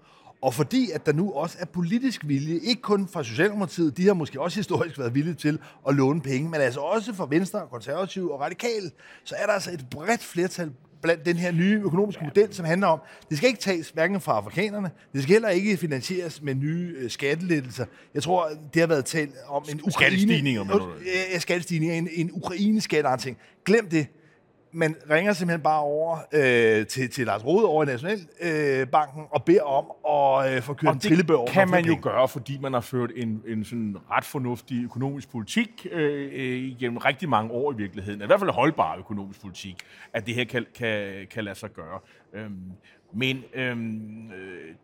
og 0.42 0.54
fordi 0.54 0.90
at 0.90 1.06
der 1.06 1.12
nu 1.12 1.32
også 1.32 1.56
er 1.60 1.64
politisk 1.64 2.20
vilje, 2.24 2.58
ikke 2.58 2.82
kun 2.82 3.08
fra 3.08 3.24
Socialdemokratiet, 3.24 3.96
de 3.96 4.06
har 4.06 4.14
måske 4.14 4.40
også 4.40 4.58
historisk 4.58 4.98
været 4.98 5.14
villige 5.14 5.34
til 5.34 5.58
at 5.88 5.94
låne 5.94 6.20
penge, 6.20 6.50
men 6.50 6.60
altså 6.60 6.80
også 6.80 7.14
fra 7.14 7.26
Venstre, 7.30 7.66
Konservative 7.70 8.34
og 8.34 8.40
Radikale, 8.40 8.90
så 9.24 9.34
er 9.38 9.46
der 9.46 9.52
altså 9.52 9.70
et 9.70 9.86
bredt 9.90 10.22
flertal 10.22 10.70
blandt 11.02 11.26
den 11.26 11.36
her 11.36 11.52
nye 11.52 11.80
økonomiske 11.84 12.24
model, 12.24 12.54
som 12.54 12.64
handler 12.64 12.86
om, 12.86 13.00
det 13.28 13.36
skal 13.36 13.48
ikke 13.48 13.60
tages 13.60 13.90
hverken 13.90 14.20
fra 14.20 14.32
afrikanerne, 14.32 14.90
det 15.12 15.22
skal 15.22 15.32
heller 15.32 15.48
ikke 15.48 15.76
finansieres 15.76 16.42
med 16.42 16.54
nye 16.54 16.94
øh, 16.98 17.10
skattelettelser. 17.10 17.84
Jeg 18.14 18.22
tror, 18.22 18.50
det 18.74 18.80
har 18.80 18.86
været 18.86 19.04
talt 19.04 19.34
om 19.48 19.64
en 19.68 19.80
Ukraine... 19.80 19.92
Skattestigninger, 19.92 20.64
mener 20.64 20.78
du? 20.78 20.88
Ja, 21.32 21.38
skattestigninger, 21.38 21.96
en, 21.96 22.08
en 22.12 22.30
Ukraine-skattearting. 22.32 23.36
Glem 23.64 23.88
det. 23.88 24.06
Man 24.72 24.96
ringer 25.10 25.32
simpelthen 25.32 25.62
bare 25.62 25.80
over 25.80 26.18
øh, 26.32 26.86
til, 26.86 27.10
til 27.10 27.26
Lars 27.26 27.44
Rode 27.44 27.66
over 27.66 27.82
i 27.82 27.86
Nationalbanken 27.86 28.80
øh, 28.80 28.86
banken 28.86 29.24
og 29.30 29.44
beder 29.44 29.62
om 29.62 29.86
at 30.44 30.56
øh, 30.56 30.62
få 30.62 30.74
kørt 30.74 30.90
en 30.90 30.96
Og 30.96 31.02
trillebør 31.02 31.36
over 31.36 31.46
kan 31.50 31.70
man 31.70 31.84
jo 31.84 31.92
penge. 31.92 32.02
gøre, 32.02 32.28
fordi 32.28 32.58
man 32.58 32.72
har 32.72 32.80
ført 32.80 33.10
en, 33.16 33.42
en 33.46 33.64
sådan 33.64 33.96
ret 34.10 34.24
fornuftig 34.24 34.84
økonomisk 34.84 35.30
politik 35.30 35.86
øh, 35.90 36.30
øh, 36.32 36.78
gennem 36.78 36.98
rigtig 36.98 37.28
mange 37.28 37.50
år 37.52 37.72
i 37.72 37.76
virkeligheden. 37.76 38.22
I 38.22 38.26
hvert 38.26 38.40
fald 38.40 38.50
holdbar 38.50 38.96
økonomisk 38.96 39.40
politik, 39.40 39.76
at 40.12 40.26
det 40.26 40.34
her 40.34 40.44
kan, 40.44 40.66
kan, 40.74 41.26
kan 41.30 41.44
lade 41.44 41.58
sig 41.58 41.70
gøre. 41.72 41.98
Øhm, 42.34 42.72
men 43.14 43.44
øhm, 43.54 44.30
øh, 44.32 44.74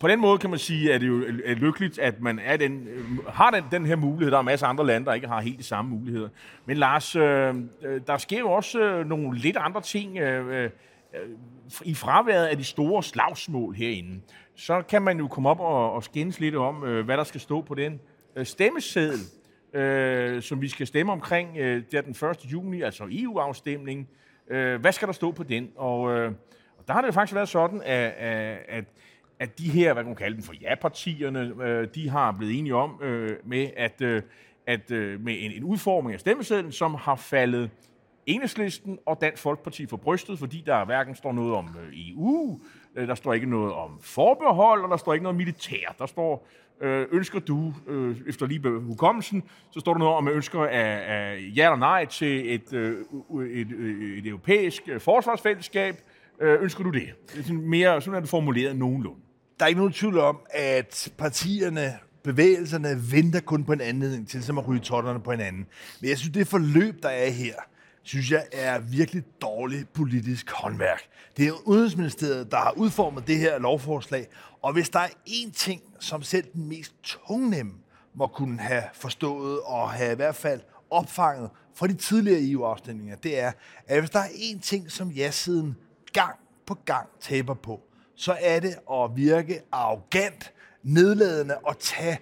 på 0.00 0.08
den 0.08 0.20
måde 0.20 0.38
kan 0.38 0.50
man 0.50 0.58
sige, 0.58 0.92
at 0.92 1.00
det 1.00 1.08
jo 1.08 1.24
er 1.44 1.54
lykkeligt, 1.54 1.98
at 1.98 2.20
man 2.20 2.38
er 2.38 2.56
den, 2.56 2.88
har 3.28 3.50
den, 3.50 3.64
den 3.70 3.86
her 3.86 3.96
mulighed. 3.96 4.30
Der 4.32 4.38
er 4.38 4.42
masser 4.42 4.66
af 4.66 4.70
andre 4.70 4.86
lande, 4.86 5.06
der 5.06 5.14
ikke 5.14 5.28
har 5.28 5.40
helt 5.40 5.58
de 5.58 5.64
samme 5.64 5.90
muligheder. 5.90 6.28
Men 6.66 6.76
Lars, 6.76 7.16
øh, 7.16 7.54
øh 7.82 8.00
der 8.06 8.16
sker 8.16 8.38
jo 8.38 8.50
også 8.50 8.80
øh, 8.80 9.06
nogle 9.06 9.38
lidt 9.38 9.56
andre 9.56 9.80
ting. 9.80 10.18
Øh, 10.18 10.64
øh, 10.64 10.70
i 11.84 11.94
fraværet 11.94 12.46
af 12.46 12.56
de 12.56 12.64
store 12.64 13.02
slagsmål 13.02 13.74
herinde, 13.74 14.20
så 14.54 14.82
kan 14.82 15.02
man 15.02 15.18
jo 15.18 15.28
komme 15.28 15.48
op 15.48 15.60
og, 15.60 15.92
og 15.92 16.04
skændes 16.04 16.40
lidt 16.40 16.56
om, 16.56 16.84
øh, 16.84 17.04
hvad 17.04 17.16
der 17.16 17.24
skal 17.24 17.40
stå 17.40 17.60
på 17.60 17.74
den 17.74 18.00
øh, 18.36 18.46
stemmeseddel, 18.46 19.20
øh, 19.74 20.42
som 20.42 20.62
vi 20.62 20.68
skal 20.68 20.86
stemme 20.86 21.12
omkring. 21.12 21.56
Øh, 21.58 21.82
det 21.90 21.94
er 21.94 22.00
den 22.00 22.28
1. 22.30 22.52
juni, 22.52 22.82
altså 22.82 23.04
EU-afstemning. 23.10 24.08
Øh, 24.50 24.80
hvad 24.80 24.92
skal 24.92 25.08
der 25.08 25.14
stå 25.14 25.32
på 25.32 25.42
den? 25.42 25.68
Og, 25.76 26.18
øh, 26.18 26.32
og 26.78 26.84
der 26.88 26.94
har 26.94 27.00
det 27.00 27.06
jo 27.08 27.12
faktisk 27.12 27.34
været 27.34 27.48
sådan, 27.48 27.82
at, 27.84 28.12
at, 28.18 28.58
at 28.68 28.84
at 29.38 29.58
de 29.58 29.70
her, 29.70 29.92
hvad 29.92 30.02
kan 30.02 30.08
man 30.08 30.16
kalde 30.16 30.36
dem 30.36 30.42
for 30.42 30.54
ja-partierne, 30.60 31.64
øh, 31.64 31.88
de 31.94 32.08
har 32.08 32.32
blevet 32.32 32.58
enige 32.58 32.74
om 32.74 33.02
øh, 33.02 33.36
med, 33.44 33.70
at, 33.76 34.02
øh, 34.02 34.22
at 34.66 34.90
øh, 34.90 35.20
med 35.20 35.36
en, 35.38 35.52
en 35.52 35.64
udformning 35.64 36.14
af 36.14 36.20
stemmesedlen, 36.20 36.72
som 36.72 36.94
har 36.94 37.16
faldet 37.16 37.70
Enhedslisten 38.26 38.98
og 39.06 39.18
Dansk 39.20 39.42
Folkeparti 39.42 39.86
for 39.86 39.96
brystet, 39.96 40.38
fordi 40.38 40.62
der 40.66 40.84
hverken 40.84 41.14
står 41.14 41.32
noget 41.32 41.54
om 41.54 41.76
øh, 41.82 42.10
EU, 42.10 42.60
øh, 42.96 43.08
der 43.08 43.14
står 43.14 43.32
ikke 43.32 43.50
noget 43.50 43.72
om 43.72 43.98
forbehold, 44.00 44.82
og 44.82 44.90
der 44.90 44.96
står 44.96 45.12
ikke 45.12 45.22
noget 45.22 45.36
militær. 45.36 45.94
Der 45.98 46.06
står, 46.06 46.46
øh, 46.80 47.06
ønsker 47.12 47.38
du, 47.38 47.74
øh, 47.86 48.16
efter 48.28 48.46
lige 48.46 48.68
hukommelsen, 48.68 49.42
så 49.70 49.80
står 49.80 49.92
der 49.92 49.98
noget 49.98 50.14
om, 50.14 50.28
at 50.28 50.34
ønsker 50.34 50.60
af, 50.60 51.02
af 51.06 51.52
ja 51.56 51.64
eller 51.64 51.76
nej 51.76 52.04
til 52.04 52.54
et, 52.54 52.72
øh, 52.72 53.04
et, 53.40 53.70
et, 53.70 54.18
et 54.18 54.26
europæisk 54.26 54.82
øh, 54.88 55.00
forsvarsfællesskab. 55.00 55.94
Øh, 56.40 56.62
ønsker 56.62 56.84
du 56.84 56.90
det? 56.90 57.08
det 57.32 57.38
er 57.38 57.42
sådan 57.42 57.68
mere, 57.68 58.00
sådan 58.00 58.14
er 58.14 58.20
det 58.20 58.28
formuleret 58.28 58.76
nogenlunde. 58.76 59.20
Der 59.58 59.64
er 59.64 59.68
ikke 59.68 59.78
nogen 59.78 59.92
tvivl 59.92 60.18
om, 60.18 60.40
at 60.50 61.12
partierne, 61.18 61.98
bevægelserne, 62.22 63.12
venter 63.12 63.40
kun 63.40 63.64
på 63.64 63.72
en 63.72 63.80
anledning 63.80 64.28
til 64.28 64.44
som 64.44 64.58
at 64.58 64.68
ryge 64.68 64.80
totterne 64.80 65.20
på 65.20 65.30
hinanden. 65.30 65.66
Men 66.00 66.10
jeg 66.10 66.18
synes, 66.18 66.32
det 66.32 66.48
forløb, 66.48 67.02
der 67.02 67.08
er 67.08 67.30
her, 67.30 67.54
synes 68.02 68.30
jeg 68.30 68.46
er 68.52 68.78
virkelig 68.78 69.24
dårligt 69.42 69.92
politisk 69.92 70.50
håndværk. 70.50 71.02
Det 71.36 71.46
er 71.48 71.52
Udenrigsministeriet, 71.68 72.50
der 72.50 72.56
har 72.56 72.72
udformet 72.76 73.26
det 73.26 73.38
her 73.38 73.58
lovforslag, 73.58 74.26
og 74.62 74.72
hvis 74.72 74.88
der 74.88 74.98
er 74.98 75.08
én 75.28 75.52
ting, 75.52 75.82
som 76.00 76.22
selv 76.22 76.44
den 76.52 76.68
mest 76.68 76.94
tungnemme 77.02 77.72
må 78.14 78.26
kunne 78.26 78.60
have 78.60 78.84
forstået 78.94 79.60
og 79.60 79.90
have 79.90 80.12
i 80.12 80.16
hvert 80.16 80.36
fald 80.36 80.60
opfanget 80.90 81.50
fra 81.74 81.86
de 81.86 81.94
tidligere 81.94 82.50
EU-afstemninger, 82.50 83.16
det 83.16 83.40
er, 83.40 83.52
at 83.86 84.00
hvis 84.00 84.10
der 84.10 84.18
er 84.18 84.28
én 84.28 84.60
ting, 84.60 84.90
som 84.90 85.10
ja-siden 85.10 85.76
gang 86.12 86.36
på 86.66 86.74
gang 86.84 87.08
taber 87.20 87.54
på, 87.54 87.80
så 88.16 88.36
er 88.40 88.60
det 88.60 88.78
at 88.92 89.16
virke 89.16 89.60
arrogant, 89.72 90.52
nedladende 90.82 91.58
og 91.58 91.78
tage 91.78 92.18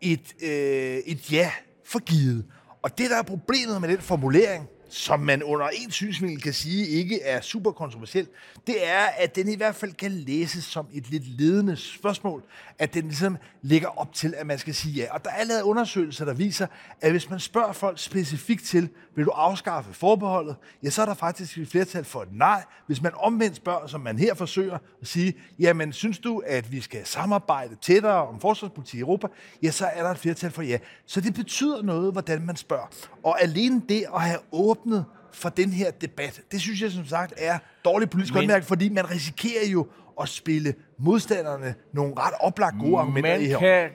et, 0.00 0.34
øh, 0.42 0.96
et 1.06 1.32
ja 1.32 1.50
for 1.84 1.98
givet. 1.98 2.44
Og 2.82 2.98
det, 2.98 3.10
der 3.10 3.16
er 3.16 3.22
problemet 3.22 3.80
med 3.80 3.88
den 3.88 3.98
formulering, 3.98 4.68
som 4.92 5.20
man 5.20 5.42
under 5.42 5.68
en 5.68 5.90
synsvinkel 5.90 6.42
kan 6.42 6.52
sige 6.52 6.86
ikke 6.86 7.22
er 7.22 7.40
super 7.40 7.70
kontroversiel, 7.70 8.26
det 8.66 8.88
er, 8.88 9.04
at 9.18 9.36
den 9.36 9.48
i 9.48 9.56
hvert 9.56 9.74
fald 9.74 9.92
kan 9.92 10.10
læses 10.10 10.64
som 10.64 10.86
et 10.94 11.10
lidt 11.10 11.40
ledende 11.40 11.76
spørgsmål, 11.76 12.42
at 12.78 12.94
den 12.94 13.04
ligesom 13.04 13.36
ligger 13.62 13.98
op 13.98 14.14
til, 14.14 14.34
at 14.36 14.46
man 14.46 14.58
skal 14.58 14.74
sige 14.74 14.94
ja. 14.94 15.14
Og 15.14 15.24
der 15.24 15.30
er 15.30 15.44
lavet 15.44 15.62
undersøgelser, 15.62 16.24
der 16.24 16.34
viser, 16.34 16.66
at 17.00 17.10
hvis 17.10 17.30
man 17.30 17.40
spørger 17.40 17.72
folk 17.72 17.98
specifikt 17.98 18.64
til, 18.64 18.88
vil 19.16 19.24
du 19.24 19.30
afskaffe 19.30 19.94
forbeholdet, 19.94 20.56
ja, 20.82 20.90
så 20.90 21.02
er 21.02 21.06
der 21.06 21.14
faktisk 21.14 21.58
et 21.58 21.68
flertal 21.68 22.04
for 22.04 22.22
et 22.22 22.28
nej. 22.32 22.64
Hvis 22.86 23.02
man 23.02 23.12
omvendt 23.16 23.56
spørger, 23.56 23.86
som 23.86 24.00
man 24.00 24.18
her 24.18 24.34
forsøger 24.34 24.78
at 25.00 25.08
sige, 25.08 25.34
jamen 25.58 25.92
synes 25.92 26.18
du, 26.18 26.42
at 26.46 26.72
vi 26.72 26.80
skal 26.80 27.06
samarbejde 27.06 27.76
tættere 27.82 28.26
om 28.26 28.40
forsvarspolitik 28.40 28.98
i 28.98 29.00
Europa, 29.00 29.26
ja, 29.62 29.70
så 29.70 29.86
er 29.86 30.02
der 30.02 30.10
et 30.10 30.18
flertal 30.18 30.50
for 30.50 30.62
ja. 30.62 30.78
Så 31.06 31.20
det 31.20 31.34
betyder 31.34 31.82
noget, 31.82 32.12
hvordan 32.12 32.42
man 32.46 32.56
spørger. 32.56 32.86
Og 33.22 33.42
alene 33.42 33.82
det 33.88 34.04
at 34.14 34.22
have 34.22 34.38
åbnet 34.82 35.04
for 35.32 35.48
den 35.48 35.70
her 35.70 35.90
debat, 35.90 36.40
det 36.52 36.60
synes 36.60 36.82
jeg 36.82 36.90
som 36.90 37.04
sagt 37.06 37.32
er 37.36 37.58
dårligt 37.84 38.10
politisk 38.10 38.34
håndværk, 38.34 38.64
fordi 38.64 38.88
man 38.88 39.10
risikerer 39.10 39.68
jo 39.72 39.86
at 40.20 40.28
spille 40.28 40.74
modstanderne 40.98 41.74
nogle 41.92 42.14
ret 42.16 42.34
oplagt 42.40 42.76
gode 42.80 42.98
argumenter 42.98 43.30
Man 43.30 43.40
i 43.42 43.44
her. 43.46 43.58
kan, 43.58 43.90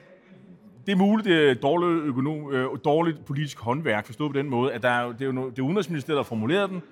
det 0.86 0.92
er 0.92 0.96
muligt, 0.96 1.24
det 1.28 1.50
er 1.50 1.54
dårligt, 1.54 2.04
økonom, 2.06 2.52
øh, 2.52 2.66
dårligt 2.84 3.24
politisk 3.24 3.58
håndværk, 3.58 4.06
forstået 4.06 4.32
på 4.32 4.38
den 4.38 4.50
måde, 4.50 4.72
at 4.72 4.82
der 4.82 4.88
er, 4.90 5.12
det 5.12 5.20
er 5.22 5.26
jo 5.26 5.32
no, 5.32 5.50
det 5.50 5.58
er 5.58 5.62
Udenrigsministeriet, 5.62 6.16
der 6.16 6.22
har 6.22 6.28
formuleret 6.28 6.70
den. 6.70 6.82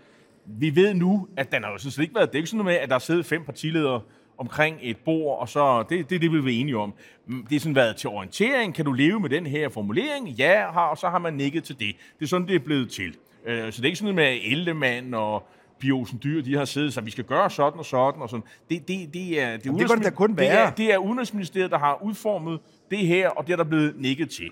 Vi 0.46 0.76
ved 0.76 0.94
nu, 0.94 1.28
at 1.36 1.52
den 1.52 1.64
har 1.64 1.70
jo 1.70 1.78
sådan 1.78 1.90
set 1.90 2.02
ikke 2.02 2.14
været, 2.14 2.28
det 2.28 2.34
er 2.34 2.38
ikke 2.38 2.50
sådan 2.50 2.64
noget 2.64 2.74
med, 2.74 2.82
at 2.82 2.88
der 2.88 2.94
er 2.94 2.98
siddet 2.98 3.26
fem 3.26 3.44
partiledere 3.44 4.00
omkring 4.38 4.76
et 4.82 4.96
bord, 5.04 5.40
og 5.40 5.48
så, 5.48 5.84
det, 5.88 6.10
det 6.10 6.16
er 6.16 6.20
det, 6.20 6.44
vi 6.44 6.56
er 6.56 6.60
enige 6.60 6.76
om. 6.78 6.92
Mm, 7.26 7.46
Det 7.46 7.56
er 7.56 7.60
sådan 7.60 7.74
været 7.74 7.96
til 7.96 8.08
orientering. 8.10 8.74
Kan 8.74 8.84
du 8.84 8.92
leve 8.92 9.20
med 9.20 9.30
den 9.30 9.46
her 9.46 9.68
formulering? 9.68 10.28
Ja, 10.28 10.70
har, 10.72 10.86
og 10.86 10.98
så 10.98 11.08
har 11.08 11.18
man 11.18 11.34
nikket 11.34 11.64
til 11.64 11.78
det. 11.80 11.96
Det 12.18 12.24
er 12.24 12.28
sådan, 12.28 12.48
det 12.48 12.54
er 12.54 12.58
blevet 12.58 12.90
til. 12.90 13.16
Øh, 13.46 13.72
Så 13.72 13.76
det 13.76 13.80
er 13.80 13.84
ikke 13.84 13.98
sådan 13.98 14.14
noget 14.14 14.32
med 14.32 14.52
Ellemann 14.52 15.14
og 15.14 15.48
Pia 15.78 15.92
Olsen 15.92 16.20
Dyr, 16.24 16.42
de 16.42 16.56
har 16.56 16.64
siddet, 16.64 16.92
så 16.94 17.00
vi 17.00 17.10
skal 17.10 17.24
gøre 17.24 17.50
sådan 17.50 17.78
og 17.78 17.84
sådan 17.84 18.22
og 18.22 18.28
sådan. 18.30 18.44
Det, 18.70 18.88
det, 18.88 19.14
det 19.14 19.40
er, 19.42 19.56
det, 19.56 19.66
er 19.66 19.86
det 19.86 20.04
det 20.04 20.14
kun 20.14 20.36
det 20.36 20.46
er, 20.46 20.52
være. 20.52 20.72
det 20.76 20.92
er 20.92 20.98
Udenrigsministeriet, 20.98 21.70
der 21.70 21.78
har 21.78 22.02
udformet 22.02 22.60
det 22.90 22.98
her, 22.98 23.28
og 23.28 23.46
det 23.46 23.52
er 23.52 23.56
der 23.56 23.64
blevet 23.64 23.94
nikket 23.96 24.30
til. 24.30 24.50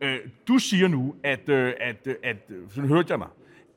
Øh, 0.00 0.18
du 0.48 0.58
siger 0.58 0.88
nu, 0.88 1.14
at, 1.22 1.48
øh, 1.48 1.72
at, 1.80 1.96
øh, 2.06 2.14
at, 2.24 2.36
at 2.36 2.36
sådan 2.70 2.88
hørte 2.88 3.06
jeg 3.10 3.18
dig, 3.18 3.28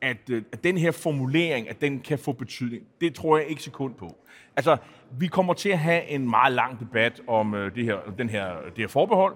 at, 0.01 0.29
øh, 0.29 0.41
at 0.51 0.63
den 0.63 0.77
her 0.77 0.91
formulering, 0.91 1.69
at 1.69 1.81
den 1.81 1.99
kan 1.99 2.19
få 2.19 2.31
betydning. 2.31 2.83
Det 3.01 3.13
tror 3.15 3.37
jeg 3.37 3.47
ikke 3.47 3.61
sekund 3.61 3.93
på. 3.95 4.15
Altså, 4.55 4.77
vi 5.19 5.27
kommer 5.27 5.53
til 5.53 5.69
at 5.69 5.79
have 5.79 6.07
en 6.07 6.29
meget 6.29 6.53
lang 6.53 6.79
debat 6.79 7.21
om 7.27 7.53
øh, 7.53 7.75
det 7.75 7.83
her, 7.85 7.97
den 8.17 8.29
her, 8.29 8.49
det 8.65 8.77
her 8.77 8.87
forbehold, 8.87 9.35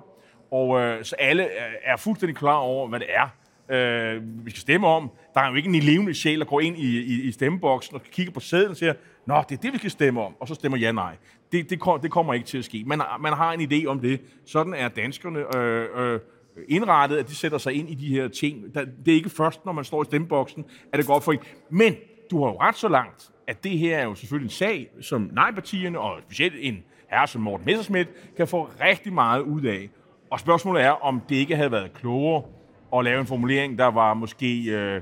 og 0.51 0.79
øh, 0.81 1.03
så 1.03 1.15
alle 1.19 1.47
er 1.83 1.97
fuldstændig 1.97 2.35
klar 2.35 2.55
over, 2.55 2.87
hvad 2.87 2.99
det 2.99 3.07
er, 3.09 3.27
øh, 3.71 4.45
vi 4.45 4.49
skal 4.49 4.61
stemme 4.61 4.87
om. 4.87 5.11
Der 5.33 5.41
er 5.41 5.49
jo 5.49 5.55
ikke 5.55 5.69
en 5.69 5.75
levende 5.75 6.13
sjæl, 6.13 6.39
der 6.39 6.45
går 6.45 6.59
ind 6.59 6.77
i, 6.77 6.99
i, 6.99 7.21
i 7.21 7.31
stemmeboksen 7.31 7.95
og 7.95 8.01
kigger 8.11 8.33
på 8.33 8.39
sædlen 8.39 8.69
og 8.69 8.77
siger, 8.77 8.93
Nå, 9.29 9.43
det 9.49 9.57
er 9.57 9.61
det, 9.61 9.73
vi 9.73 9.77
skal 9.77 9.91
stemme 9.91 10.21
om, 10.21 10.35
og 10.39 10.47
så 10.47 10.55
stemmer 10.55 10.77
ja 10.77 10.91
nej. 10.91 11.15
Det, 11.51 11.69
det, 11.69 11.79
det 12.03 12.11
kommer 12.11 12.33
ikke 12.33 12.45
til 12.45 12.57
at 12.57 12.65
ske. 12.65 12.83
Man, 12.85 13.01
man 13.19 13.33
har 13.33 13.53
en 13.53 13.61
idé 13.61 13.85
om 13.85 13.99
det. 13.99 14.21
Sådan 14.45 14.73
er 14.73 14.87
danskerne 14.87 15.57
øh, 15.57 15.87
øh, 15.95 16.19
indrettet, 16.67 17.17
at 17.17 17.27
de 17.27 17.35
sætter 17.35 17.57
sig 17.57 17.73
ind 17.73 17.89
i 17.89 17.93
de 17.93 18.07
her 18.07 18.27
ting. 18.27 18.63
Det 19.05 19.11
er 19.11 19.15
ikke 19.15 19.29
først, 19.29 19.65
når 19.65 19.71
man 19.71 19.83
står 19.83 20.01
i 20.01 20.05
stemmeboksen, 20.05 20.65
at 20.93 20.97
det 20.97 21.07
går 21.07 21.13
op 21.13 21.23
for 21.23 21.31
en. 21.31 21.39
Men 21.69 21.95
du 22.31 22.43
har 22.43 22.51
jo 22.51 22.57
ret 22.59 22.75
så 22.75 22.87
langt, 22.87 23.31
at 23.47 23.63
det 23.63 23.71
her 23.71 23.97
er 23.97 24.03
jo 24.03 24.15
selvfølgelig 24.15 24.45
en 24.45 24.51
sag, 24.51 24.89
som 25.01 25.29
nej-partierne, 25.33 25.99
og 25.99 26.21
specielt 26.21 26.55
en 26.59 26.83
herre 27.09 27.27
som 27.27 27.41
Morten 27.41 27.65
Messerschmidt, 27.65 28.09
kan 28.37 28.47
få 28.47 28.69
rigtig 28.81 29.13
meget 29.13 29.41
ud 29.41 29.61
af. 29.61 29.89
Og 30.31 30.39
spørgsmålet 30.39 30.83
er, 30.83 30.91
om 30.91 31.21
det 31.29 31.35
ikke 31.35 31.55
havde 31.55 31.71
været 31.71 31.93
klogere 31.93 32.43
at 32.97 33.03
lave 33.03 33.19
en 33.19 33.27
formulering, 33.27 33.77
der 33.77 33.85
var 33.85 34.13
måske 34.13 34.63
øh, 34.63 35.01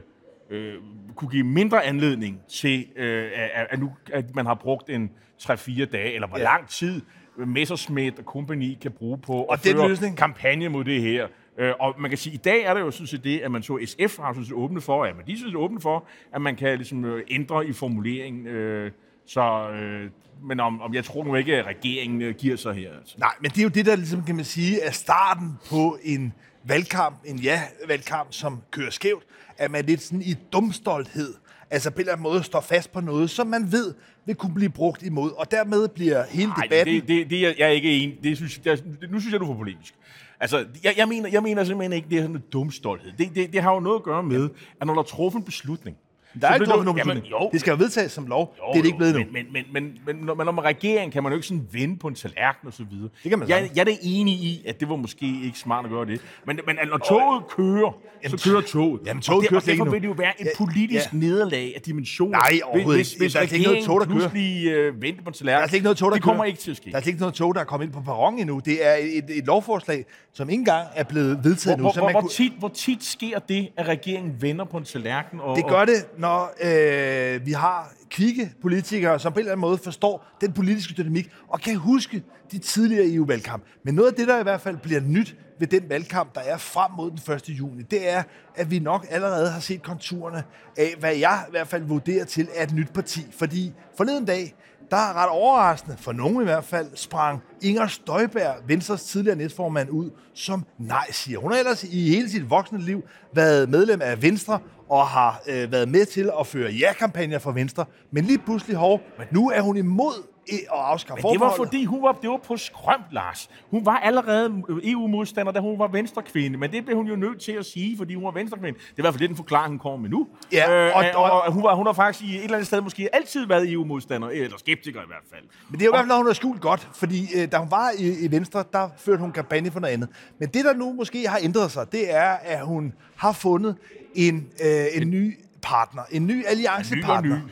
øh, 0.50 0.73
kunne 1.15 1.30
give 1.30 1.43
mindre 1.43 1.84
anledning 1.84 2.41
til, 2.50 2.86
øh, 2.95 3.30
at, 3.54 3.67
at, 3.69 3.80
nu, 3.80 3.91
at 4.13 4.36
man 4.36 4.45
har 4.45 4.54
brugt 4.54 4.89
en 4.89 5.12
3-4 5.41 5.86
dage, 5.86 6.13
eller 6.13 6.28
hvor 6.28 6.38
ja. 6.38 6.43
lang 6.43 6.67
tid 6.67 7.02
Messerschmidt 7.45 8.19
og 8.19 8.26
kompagni 8.26 8.78
kan 8.82 8.91
bruge 8.91 9.17
på 9.17 9.34
og 9.34 9.54
at 9.54 9.60
føre 9.60 9.88
løsning. 9.88 10.17
kampagne 10.17 10.69
mod 10.69 10.84
det 10.84 11.02
her. 11.02 11.28
Øh, 11.58 11.73
og 11.80 11.95
man 12.00 12.12
kan 12.12 12.17
sige, 12.17 12.34
at 12.34 12.39
i 12.39 12.41
dag 12.41 12.63
er 12.63 12.73
der 12.73 12.82
jo 12.82 12.91
sådan 12.91 13.08
set 13.08 13.23
det, 13.23 13.39
at 13.39 13.52
man 13.52 13.63
så 13.63 13.80
SF 13.86 14.19
har 14.19 14.34
sådan 14.34 14.45
set 14.45 14.54
åbne 14.54 14.82
for, 14.82 15.04
at 15.04 15.15
man 15.15 15.26
de 15.26 15.32
er 15.32 15.56
åbne 15.56 15.82
for, 15.82 16.06
at 16.34 16.41
man 16.41 16.56
kan 16.56 16.78
ligesom 16.78 17.06
øh, 17.06 17.23
ændre 17.30 17.67
i 17.67 17.73
formuleringen. 17.73 18.47
Øh, 18.47 18.91
så, 19.26 19.69
øh, 19.69 20.10
men 20.43 20.60
om, 20.60 20.82
om 20.82 20.93
jeg 20.93 21.04
tror 21.06 21.23
nu 21.23 21.36
ikke, 21.36 21.56
at 21.56 21.65
regeringen 21.65 22.21
øh, 22.21 22.36
giver 22.36 22.56
sig 22.56 22.73
her. 22.73 22.91
Altså. 22.97 23.15
Nej, 23.19 23.34
men 23.41 23.52
det 23.52 23.58
er 23.58 23.63
jo 23.63 23.69
det, 23.69 23.86
der 23.86 23.95
ligesom, 23.95 24.23
kan 24.23 24.36
man 24.36 24.45
sige, 24.45 24.82
er 24.82 24.91
starten 24.91 25.54
på 25.69 25.97
en 26.04 26.34
valgkamp, 26.67 27.17
en 27.25 27.38
ja-valgkamp, 27.38 28.34
som 28.34 28.62
kører 28.71 28.89
skævt, 28.89 29.23
at 29.58 29.71
man 29.71 29.86
lidt 29.86 30.01
sådan 30.01 30.21
i 30.21 30.36
dumstolthed, 30.53 31.34
altså 31.69 31.91
på 31.91 31.95
en 31.95 31.99
eller 31.99 32.13
anden 32.13 32.23
måde 32.23 32.43
står 32.43 32.62
fast 32.62 32.91
på 32.91 33.01
noget, 33.01 33.30
som 33.30 33.47
man 33.47 33.71
ved 33.71 33.93
vil 34.25 34.36
kunne 34.36 34.53
blive 34.53 34.69
brugt 34.69 35.03
imod, 35.03 35.32
og 35.32 35.51
dermed 35.51 35.88
bliver 35.88 36.23
hele 36.30 36.51
Ej, 36.51 36.63
debatten... 36.63 36.95
det, 36.95 37.08
det, 37.08 37.30
det, 37.30 37.41
jeg 37.41 37.56
er 37.60 37.67
ikke 37.67 37.97
enig. 37.97 38.19
Det 38.23 38.38
synes, 38.38 38.58
det, 38.58 38.84
nu 39.10 39.19
synes 39.19 39.32
jeg, 39.32 39.39
du 39.39 39.45
er 39.45 39.49
for 39.49 39.58
polemisk. 39.58 39.93
Altså, 40.39 40.65
jeg, 40.84 40.93
jeg, 40.97 41.08
mener, 41.08 41.30
jeg 41.30 41.43
mener 41.43 41.63
simpelthen 41.63 41.93
ikke, 41.93 42.10
det 42.10 42.17
er 42.17 42.21
sådan 42.21 42.36
en 42.36 42.43
dumstolthed. 42.53 43.12
Det, 43.17 43.36
det, 43.36 43.53
det 43.53 43.62
har 43.62 43.73
jo 43.73 43.80
noget 43.80 43.95
at 43.95 44.03
gøre 44.03 44.23
med, 44.23 44.49
at 44.82 44.88
når 44.88 44.93
der 44.93 45.01
er 45.01 45.06
truffet 45.06 45.39
en 45.39 45.45
beslutning, 45.45 45.97
der 46.41 46.47
er 46.47 46.54
ikke 46.54 46.65
truffet 46.65 46.86
nogen 46.86 47.00
beslutning. 47.00 47.32
Jo. 47.32 47.50
Det 47.54 47.60
skal 47.60 47.71
jo 47.71 47.78
vedtages 47.78 48.12
som 48.12 48.28
lov. 48.28 48.56
Jo, 48.58 48.71
det 48.73 48.78
er 48.78 48.82
det 48.82 48.86
ikke 48.86 48.97
blevet 48.97 49.15
nu. 49.15 49.23
Men, 49.32 49.45
men, 49.54 49.63
men, 49.73 50.00
men, 50.06 50.15
når 50.15 50.36
man 50.36 50.47
er 50.47 50.62
regering, 50.62 51.12
kan 51.12 51.23
man 51.23 51.32
jo 51.32 51.36
ikke 51.36 51.47
sådan 51.47 51.67
vende 51.71 51.97
på 51.97 52.08
en 52.08 52.15
tallerken 52.15 52.67
og 52.67 52.73
så 52.73 52.84
videre. 52.91 53.10
Det 53.23 53.30
kan 53.30 53.39
man 53.39 53.50
jeg, 53.50 53.69
jeg 53.76 53.82
er 53.82 53.86
det 53.86 53.97
enig 54.02 54.34
i, 54.34 54.63
at 54.67 54.80
det 54.80 54.89
var 54.89 54.95
måske 54.95 55.26
ikke 55.43 55.60
smart 55.60 55.86
at 55.86 55.91
gøre 55.91 56.06
det. 56.06 56.21
Men, 56.45 56.60
men 56.67 56.76
når 56.89 56.97
toget 56.97 57.43
kører, 57.47 57.97
jamen, 58.23 58.38
så 58.38 58.50
kører 58.50 58.62
toget. 58.62 59.02
Jamen, 59.06 59.21
toget 59.21 59.45
og, 59.45 59.50
kører 59.50 59.62
og 59.62 59.67
derfor 59.67 59.86
vil 59.86 60.02
det 60.02 60.08
jo 60.08 60.13
være 60.17 60.41
et 60.41 60.47
politisk 60.58 61.13
ja, 61.13 61.17
nederlag 61.17 61.73
af 61.76 61.82
dimensioner. 61.82 62.32
Nej, 62.32 62.60
overhovedet 62.63 62.97
hvis, 62.97 63.13
ikke. 63.13 63.23
Hvis, 63.23 63.34
hvis 63.34 63.34
der 63.34 63.39
er 63.39 63.54
ikke 63.54 63.65
noget 63.65 63.86
tog, 63.86 64.00
der 64.00 64.06
kører. 64.06 64.17
pludselig 64.17 64.67
øh, 64.67 65.02
vente 65.02 65.23
på 65.23 65.30
en 65.30 65.34
tallerken, 65.34 65.62
der 65.62 65.71
er 65.71 65.73
ikke 65.73 65.84
noget 65.84 65.97
tog, 65.97 66.12
der 66.12 66.15
det 66.15 66.23
kommer 66.23 66.43
ikke 66.43 66.60
til 66.60 66.71
at 66.71 66.78
ske. 66.78 66.91
Der 66.91 66.97
er 66.97 67.08
ikke 67.08 67.19
noget 67.19 67.36
tog, 67.36 67.56
der 67.56 67.62
er 67.62 67.65
kommet 67.65 67.86
ind 67.86 67.93
på 67.93 68.02
perron 68.02 68.39
endnu. 68.39 68.62
Det 68.65 68.88
er 68.88 68.93
et, 68.93 69.26
et 69.30 69.45
lovforslag, 69.45 70.06
som 70.34 70.50
ikke 70.50 70.62
engang 70.62 70.88
er 70.95 71.04
blevet 71.04 71.39
vedtaget 71.43 71.78
nu. 71.78 71.84
Hvor, 71.84 72.12
hvor, 72.12 72.28
tit, 72.30 72.54
hvor 72.60 72.67
tit 72.67 73.04
sker 73.04 73.39
det, 73.39 73.69
at 73.78 73.88
regeringen 73.88 74.36
vender 74.39 74.65
på 74.65 74.78
en 74.78 74.84
tallerken? 74.84 75.39
Og, 75.39 75.56
det 75.56 75.67
gør 75.67 75.86
det, 75.86 76.19
når 76.27 76.53
øh, 76.61 77.45
vi 77.45 77.51
har 77.51 77.93
kvikke 78.09 78.51
politikere, 78.61 79.19
som 79.19 79.33
på 79.33 79.39
en 79.39 79.39
eller 79.39 79.51
anden 79.51 79.61
måde 79.61 79.77
forstår 79.77 80.25
den 80.41 80.53
politiske 80.53 80.93
dynamik, 80.93 81.31
og 81.47 81.61
kan 81.61 81.75
huske 81.75 82.23
de 82.51 82.59
tidligere 82.59 83.13
EU-valgkamp. 83.13 83.63
Men 83.83 83.95
noget 83.95 84.09
af 84.09 84.15
det, 84.15 84.27
der 84.27 84.39
i 84.39 84.43
hvert 84.43 84.61
fald 84.61 84.77
bliver 84.77 85.01
nyt 85.01 85.35
ved 85.59 85.67
den 85.67 85.89
valgkamp, 85.89 86.35
der 86.35 86.41
er 86.41 86.57
frem 86.57 86.91
mod 86.97 87.11
den 87.11 87.33
1. 87.33 87.49
juni, 87.49 87.81
det 87.81 88.09
er, 88.09 88.23
at 88.55 88.71
vi 88.71 88.79
nok 88.79 89.05
allerede 89.09 89.49
har 89.49 89.59
set 89.59 89.81
konturerne 89.81 90.43
af, 90.77 90.95
hvad 90.99 91.15
jeg 91.15 91.45
i 91.47 91.51
hvert 91.51 91.67
fald 91.67 91.83
vurderer 91.83 92.25
til 92.25 92.47
er 92.55 92.63
et 92.63 92.73
nyt 92.73 92.93
parti. 92.93 93.21
Fordi 93.31 93.73
forleden 93.97 94.25
dag, 94.25 94.55
der 94.91 94.97
er 94.97 95.13
ret 95.13 95.29
overraskende, 95.29 95.97
for 95.99 96.11
nogen 96.11 96.41
i 96.41 96.43
hvert 96.43 96.63
fald, 96.63 96.87
sprang 96.95 97.41
Inger 97.61 97.87
Støjberg, 97.87 98.55
Venstres 98.67 99.03
tidligere 99.03 99.37
næstformand, 99.37 99.89
ud 99.89 100.09
som 100.33 100.65
nej 100.77 101.11
siger. 101.11 101.39
Hun 101.39 101.51
har 101.51 101.59
ellers 101.59 101.83
i 101.83 102.09
hele 102.09 102.29
sit 102.29 102.49
voksne 102.49 102.81
liv 102.81 103.03
været 103.33 103.69
medlem 103.69 104.01
af 104.01 104.21
Venstre 104.21 104.59
og 104.89 105.08
har 105.08 105.41
øh, 105.47 105.71
været 105.71 105.89
med 105.89 106.06
til 106.06 106.32
at 106.39 106.47
føre 106.47 106.71
ja-kampagner 106.71 107.39
for 107.39 107.52
Venstre. 107.52 107.86
Men 108.12 108.23
lige 108.23 108.39
pludselig, 108.39 108.76
hov, 108.76 109.02
nu 109.32 109.50
er 109.50 109.62
hun 109.62 109.78
imod 109.78 110.37
at 110.53 110.60
afskaffe 110.69 111.23
Men 111.23 111.33
det 111.33 111.39
var 111.39 111.53
fordi, 111.57 111.86
hun 111.86 112.03
var, 112.03 112.12
det 112.12 112.29
var 112.29 112.38
på 112.38 112.57
skrømt, 112.57 113.12
Lars. 113.12 113.49
Hun 113.71 113.86
var 113.86 113.97
allerede 113.97 114.63
EU-modstander, 114.83 115.51
da 115.51 115.60
hun 115.60 115.79
var 115.79 115.88
venstrekvinde, 115.88 116.57
men 116.57 116.71
det 116.71 116.86
blev 116.86 116.97
hun 116.97 117.07
jo 117.07 117.15
nødt 117.15 117.41
til 117.41 117.51
at 117.51 117.65
sige, 117.65 117.97
fordi 117.97 118.15
hun 118.15 118.23
var 118.23 118.31
venstrekvinde. 118.31 118.79
Det 118.79 118.86
er 118.86 118.93
i 118.97 119.01
hvert 119.01 119.13
fald 119.13 119.21
det, 119.21 119.29
den 119.29 119.38
forklaring, 119.38 119.69
hun 119.69 119.79
kommer 119.79 119.97
med 119.97 120.10
nu. 120.10 120.27
Ja, 120.51 120.88
øh, 120.88 120.95
og, 120.95 121.23
og, 121.23 121.41
og, 121.41 121.51
hun, 121.53 121.63
var, 121.63 121.75
hun 121.75 121.86
har 121.86 121.93
faktisk 121.93 122.29
i 122.29 122.36
et 122.36 122.43
eller 122.43 122.55
andet 122.55 122.67
sted 122.67 122.81
måske 122.81 123.15
altid 123.15 123.47
været 123.47 123.71
EU-modstander, 123.71 124.29
eller 124.29 124.57
skeptiker 124.57 125.01
i 125.01 125.07
hvert 125.07 125.25
fald. 125.33 125.43
Men 125.69 125.79
det 125.79 125.81
er 125.81 125.86
jo 125.86 125.91
i 125.91 125.97
hvert 125.97 126.05
fald, 126.07 126.17
hun 126.17 126.25
har 126.25 126.33
skjult 126.33 126.62
godt, 126.62 126.89
fordi 126.93 127.27
øh, 127.36 127.51
da 127.51 127.57
hun 127.57 127.71
var 127.71 127.91
i, 127.99 128.25
i 128.25 128.31
Venstre, 128.31 128.63
der 128.73 128.89
førte 128.97 129.19
hun 129.19 129.31
kampagne 129.31 129.71
for 129.71 129.79
noget 129.79 129.93
andet. 129.93 130.10
Men 130.39 130.49
det, 130.49 130.65
der 130.65 130.73
nu 130.73 130.93
måske 130.93 131.27
har 131.27 131.39
ændret 131.43 131.71
sig, 131.71 131.91
det 131.91 132.15
er, 132.15 132.31
at 132.31 132.65
hun 132.65 132.93
har 133.15 133.31
fundet 133.31 133.75
en, 134.15 134.47
øh, 134.65 134.86
en 135.01 135.10
ny 135.10 135.38
partner, 135.62 136.01
en 136.12 136.27
ny 136.27 136.45
alliancepartner. 136.45 137.36
Ny 137.36 137.41
og 137.41 137.47
ny. 137.47 137.51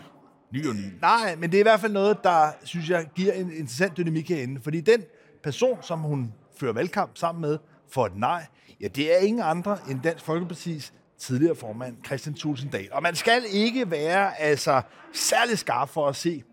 Ny 0.56 0.68
og 0.68 0.76
ny. 0.76 0.82
Nej, 1.02 1.36
men 1.36 1.52
det 1.52 1.58
er 1.58 1.60
i 1.60 1.64
hvert 1.64 1.80
fald 1.80 1.92
noget, 1.92 2.24
der, 2.24 2.52
synes 2.64 2.90
jeg, 2.90 3.08
giver 3.16 3.34
en 3.34 3.52
interessant 3.52 3.98
dynamik 3.98 4.30
herinde. 4.30 4.62
Fordi 4.64 4.82
den 4.82 5.04
person, 5.44 5.78
som 5.82 6.00
hun 6.00 6.34
fører 6.60 6.74
valgkamp 6.74 7.12
sammen 7.18 7.42
med, 7.42 7.58
for 7.92 8.06
et 8.06 8.16
nej, 8.16 8.46
ja, 8.82 8.88
det 8.88 9.16
er 9.16 9.18
ingen 9.18 9.44
andre 9.44 9.78
end 9.90 10.02
Dansk 10.02 10.26
Folkepartis 10.26 10.94
tidligere 11.18 11.56
formand, 11.56 11.96
Christian 12.06 12.36
Thulsen 12.36 12.70
Dahl. 12.70 12.90
Og 12.92 13.04
man 13.04 13.16
skal 13.16 13.44
ikke 13.52 13.92
være 13.92 14.42
altså 14.42 14.82
særlig 15.14 15.58
skarp 15.58 15.90
for 15.90 16.08
at 16.08 16.16
se, 16.16 16.44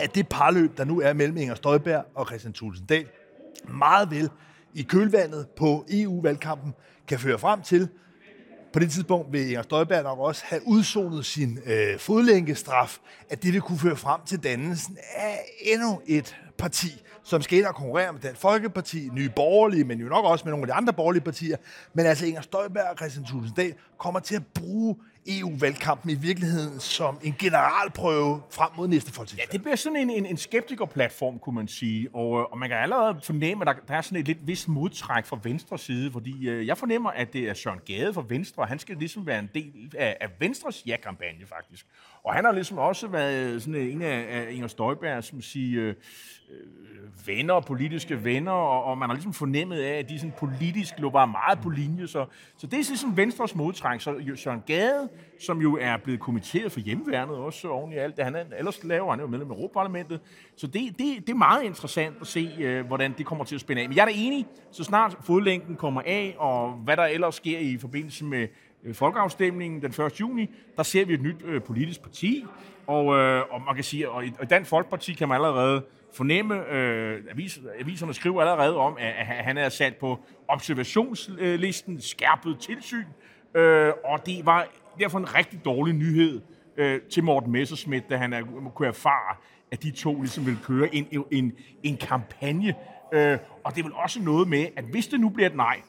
at 0.00 0.14
det 0.14 0.28
parløb, 0.28 0.76
der 0.76 0.84
nu 0.84 1.00
er 1.00 1.12
mellem 1.12 1.36
Inger 1.36 1.54
Støjberg 1.54 2.04
og 2.14 2.26
Christian 2.26 2.52
Thulsen 2.52 2.86
Dahl, 2.86 3.06
meget 3.68 4.10
vel 4.10 4.30
i 4.74 4.82
kølvandet 4.82 5.48
på 5.56 5.86
EU-valgkampen 5.90 6.74
kan 7.08 7.18
føre 7.18 7.38
frem 7.38 7.62
til, 7.62 7.88
på 8.74 8.80
det 8.80 8.90
tidspunkt 8.90 9.32
vil 9.32 9.46
Inger 9.46 9.62
Støjberg 9.62 10.02
nok 10.02 10.18
også 10.18 10.42
have 10.44 10.60
udsonet 10.66 11.26
sin 11.26 11.58
øh, 11.66 11.98
fodlænkestraf, 11.98 12.98
at 13.30 13.42
det 13.42 13.52
vil 13.52 13.60
kunne 13.60 13.78
føre 13.78 13.96
frem 13.96 14.20
til 14.26 14.42
dannelsen 14.42 14.98
af 15.16 15.40
endnu 15.62 16.00
et 16.06 16.36
parti, 16.58 17.02
som 17.22 17.42
skal 17.42 17.58
ind 17.58 17.66
og 17.66 17.74
konkurrere 17.74 18.12
med 18.12 18.20
Dansk 18.20 18.40
Folkeparti, 18.40 19.08
Nye 19.12 19.28
Borgerlige, 19.36 19.84
men 19.84 20.00
jo 20.00 20.08
nok 20.08 20.24
også 20.24 20.44
med 20.44 20.52
nogle 20.52 20.62
af 20.62 20.66
de 20.66 20.72
andre 20.72 20.92
borgerlige 20.92 21.22
partier. 21.22 21.56
Men 21.94 22.06
altså 22.06 22.26
Inger 22.26 22.40
Støjberg 22.40 22.84
og 22.90 22.96
Christian 22.96 23.24
Tulsendal 23.24 23.74
kommer 23.98 24.20
til 24.20 24.36
at 24.36 24.42
bruge 24.54 24.96
EU-valgkampen 25.26 26.10
i 26.10 26.14
virkeligheden 26.14 26.80
som 26.80 27.18
en 27.22 27.34
generalprøve 27.38 28.42
frem 28.50 28.70
mod 28.76 28.88
næste 28.88 29.12
folketingsvalg. 29.12 29.48
Ja, 29.48 29.52
det 29.52 29.62
bliver 29.62 29.76
sådan 29.76 29.96
en, 29.96 30.10
en, 30.10 30.26
en 30.26 30.36
skeptikerplatform, 30.36 31.38
kunne 31.38 31.54
man 31.54 31.68
sige. 31.68 32.08
Og, 32.14 32.40
øh, 32.40 32.44
og 32.44 32.58
man 32.58 32.68
kan 32.68 32.78
allerede 32.78 33.20
fornemme, 33.22 33.70
at 33.70 33.76
der, 33.76 33.82
der 33.88 33.94
er 33.94 34.00
sådan 34.00 34.18
et 34.18 34.26
lidt 34.26 34.46
vis 34.46 34.68
modtræk 34.68 35.26
fra 35.26 35.38
venstre 35.42 35.78
side, 35.78 36.12
fordi 36.12 36.48
øh, 36.48 36.66
jeg 36.66 36.78
fornemmer, 36.78 37.10
at 37.10 37.32
det 37.32 37.48
er 37.48 37.54
Søren 37.54 37.80
Gade 37.86 38.14
fra 38.14 38.24
Venstre, 38.28 38.62
og 38.62 38.68
han 38.68 38.78
skal 38.78 38.96
ligesom 38.96 39.26
være 39.26 39.38
en 39.38 39.50
del 39.54 39.94
af, 39.98 40.16
af 40.20 40.28
Venstres 40.38 40.82
ja-kampagne, 40.86 41.46
faktisk. 41.46 41.86
Og 42.24 42.34
han 42.34 42.44
har 42.44 42.52
ligesom 42.52 42.78
også 42.78 43.08
været 43.08 43.54
øh, 43.54 43.60
sådan 43.60 43.74
øh, 43.74 43.92
en 43.92 44.02
af, 44.02 44.26
af 44.30 44.46
Inger 44.52 44.68
Støjberg, 44.68 45.24
som 45.24 45.42
siger, 45.42 45.82
øh, 45.82 45.94
øh, 46.50 47.26
venner, 47.26 47.60
politiske 47.60 48.24
venner, 48.24 48.52
og, 48.52 48.84
og 48.84 48.98
man 48.98 49.08
har 49.08 49.14
ligesom 49.14 49.32
fornemmet 49.32 49.78
af, 49.80 49.98
at 49.98 50.08
de 50.08 50.18
sådan 50.18 50.34
politisk 50.38 50.94
lå 50.98 51.10
bare 51.10 51.26
meget 51.26 51.58
på 51.60 51.70
linje. 51.70 52.06
Så, 52.06 52.26
så 52.56 52.66
det 52.66 52.72
er 52.72 52.84
ligesom 52.88 53.16
Venstres 53.16 53.54
modtræk. 53.54 54.00
Så 54.00 54.32
Søren 54.36 54.62
Gade, 54.66 55.08
som 55.40 55.60
jo 55.60 55.78
er 55.80 55.96
blevet 55.96 56.20
kommitteret 56.20 56.72
for 56.72 56.80
hjemmeværnet 56.80 57.36
også 57.36 57.68
oven 57.68 57.92
i 57.92 57.96
alt 57.96 58.16
det, 58.16 58.24
han 58.24 58.34
er, 58.34 58.44
ellers 58.58 58.84
laver, 58.84 59.10
han 59.10 59.20
er 59.20 59.24
jo 59.24 59.28
medlem 59.30 59.50
af 59.50 59.54
Europaparlamentet. 59.54 60.20
Så 60.56 60.66
det, 60.66 60.98
det, 60.98 61.26
det 61.26 61.30
er 61.30 61.34
meget 61.34 61.62
interessant 61.62 62.16
at 62.20 62.26
se, 62.26 62.50
øh, 62.58 62.86
hvordan 62.86 63.14
det 63.18 63.26
kommer 63.26 63.44
til 63.44 63.54
at 63.54 63.60
spænde 63.60 63.82
af. 63.82 63.88
Men 63.88 63.96
jeg 63.96 64.02
er 64.02 64.06
da 64.06 64.12
enig, 64.14 64.46
så 64.70 64.84
snart 64.84 65.16
fodlænken 65.20 65.76
kommer 65.76 66.02
af, 66.06 66.34
og 66.38 66.72
hvad 66.72 66.96
der 66.96 67.04
ellers 67.04 67.34
sker 67.34 67.58
i 67.58 67.78
forbindelse 67.78 68.24
med 68.24 68.48
Øh, 68.84 68.94
folkeafstemningen 68.94 69.82
den 69.82 70.04
1. 70.06 70.20
juni, 70.20 70.50
der 70.76 70.82
ser 70.82 71.04
vi 71.04 71.14
et 71.14 71.22
nyt 71.22 71.36
øh, 71.44 71.62
politisk 71.62 72.02
parti, 72.02 72.44
og, 72.86 73.16
øh, 73.16 73.42
og 73.50 73.62
man 73.62 73.74
kan 73.74 73.84
sige, 73.84 74.10
og 74.10 74.26
i, 74.26 74.32
og 74.38 74.44
i 74.44 74.46
Dansk 74.46 74.70
Folkeparti 74.70 75.12
kan 75.12 75.28
man 75.28 75.34
allerede 75.34 75.84
fornemme, 76.14 76.72
øh, 76.72 77.22
avis, 77.30 77.60
aviserne 77.80 78.14
skriver 78.14 78.40
allerede 78.40 78.76
om, 78.76 78.96
at, 79.00 79.14
at 79.18 79.26
han 79.26 79.58
er 79.58 79.68
sat 79.68 79.96
på 79.96 80.18
observationslisten, 80.48 82.00
skærpet 82.00 82.58
tilsyn, 82.58 83.04
øh, 83.54 83.92
og 84.04 84.26
det 84.26 84.46
var 84.46 84.66
derfor 85.00 85.18
en 85.18 85.34
rigtig 85.34 85.64
dårlig 85.64 85.94
nyhed 85.94 86.40
øh, 86.76 87.00
til 87.00 87.24
Morten 87.24 87.52
Messerschmidt, 87.52 88.10
da 88.10 88.16
han 88.16 88.32
er, 88.32 88.42
kunne 88.74 88.88
erfare, 88.88 89.36
at 89.70 89.82
de 89.82 89.90
to 89.90 90.20
ligesom 90.20 90.46
vil 90.46 90.58
køre 90.64 90.94
en, 90.94 91.26
en, 91.30 91.52
en 91.82 91.96
kampagne. 91.96 92.74
Øh, 93.12 93.38
og 93.64 93.74
det 93.74 93.80
er 93.80 93.84
vel 93.84 93.92
også 93.92 94.22
noget 94.22 94.48
med, 94.48 94.66
at 94.76 94.84
hvis 94.84 95.06
det 95.06 95.20
nu 95.20 95.28
bliver 95.28 95.48
et 95.48 95.56
nej, 95.56 95.80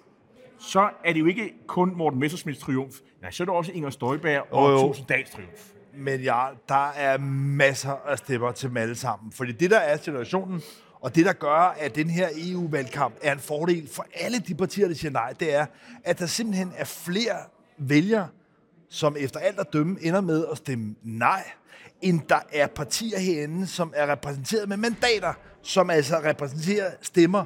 så 0.60 0.90
er 1.04 1.14
det 1.14 1.20
jo 1.20 1.26
ikke 1.26 1.54
kun 1.68 1.98
Morten 1.98 2.20
Messersmiths 2.20 2.62
triumf. 2.62 2.96
Nej, 3.22 3.32
så 3.32 3.44
er 3.44 3.46
det 3.46 3.56
også 3.56 3.72
Inger 3.72 3.90
Støjberg 3.90 4.54
og 4.54 4.72
Jo, 4.72 4.80
jo. 4.80 4.88
Tusinddals 4.88 5.30
triumf. 5.30 5.72
Men 5.98 6.22
ja, 6.22 6.46
der 6.70 6.90
er 6.90 7.18
masser 7.18 7.92
af 8.08 8.18
stemmer 8.18 8.52
til 8.52 8.70
dem 8.70 8.78
alle 8.78 8.96
sammen. 8.96 9.32
Fordi 9.32 9.52
det, 9.52 9.72
der 9.72 9.80
er 9.80 9.98
situationen, 9.98 10.62
og 11.02 11.16
det, 11.16 11.26
der 11.26 11.34
gør, 11.34 11.76
at 11.80 11.96
den 11.96 12.10
her 12.10 12.30
EU-valgkamp 12.38 13.16
er 13.22 13.34
en 13.34 13.40
fordel 13.40 13.90
for 13.92 14.06
alle 14.14 14.40
de 14.40 14.56
partier, 14.56 14.88
der 14.88 14.96
siger 14.96 15.12
nej, 15.12 15.34
det 15.40 15.56
er, 15.56 15.66
at 16.04 16.20
der 16.20 16.26
simpelthen 16.26 16.72
er 16.78 16.86
flere 16.86 17.36
vælgere, 17.78 18.28
som 18.90 19.16
efter 19.20 19.40
alt 19.40 19.60
at 19.60 19.74
dømme 19.74 19.98
ender 20.02 20.22
med 20.22 20.46
at 20.52 20.58
stemme 20.58 20.96
nej, 21.04 21.44
end 22.02 22.22
der 22.30 22.40
er 22.52 22.68
partier 22.68 23.20
herinde, 23.20 23.68
som 23.68 23.94
er 23.96 24.12
repræsenteret 24.12 24.70
med 24.70 24.78
mandater, 24.78 25.34
som 25.62 25.90
altså 25.90 26.22
repræsenterer 26.24 26.92
stemmer, 27.02 27.44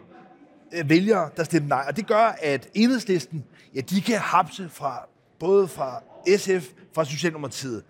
Øh, 0.73 0.89
vælgere, 0.89 1.29
der 1.37 1.43
stemmer 1.43 1.69
nej. 1.69 1.85
Og 1.87 1.97
det 1.97 2.07
gør, 2.07 2.35
at 2.41 2.69
enhedslisten, 2.73 3.43
ja, 3.75 3.81
de 3.81 4.01
kan 4.01 4.17
hapse 4.17 4.69
fra, 4.69 5.07
både 5.39 5.67
fra 5.67 6.03
SF, 6.37 6.69
fra 6.93 7.05
Socialdemokratiet. 7.05 7.83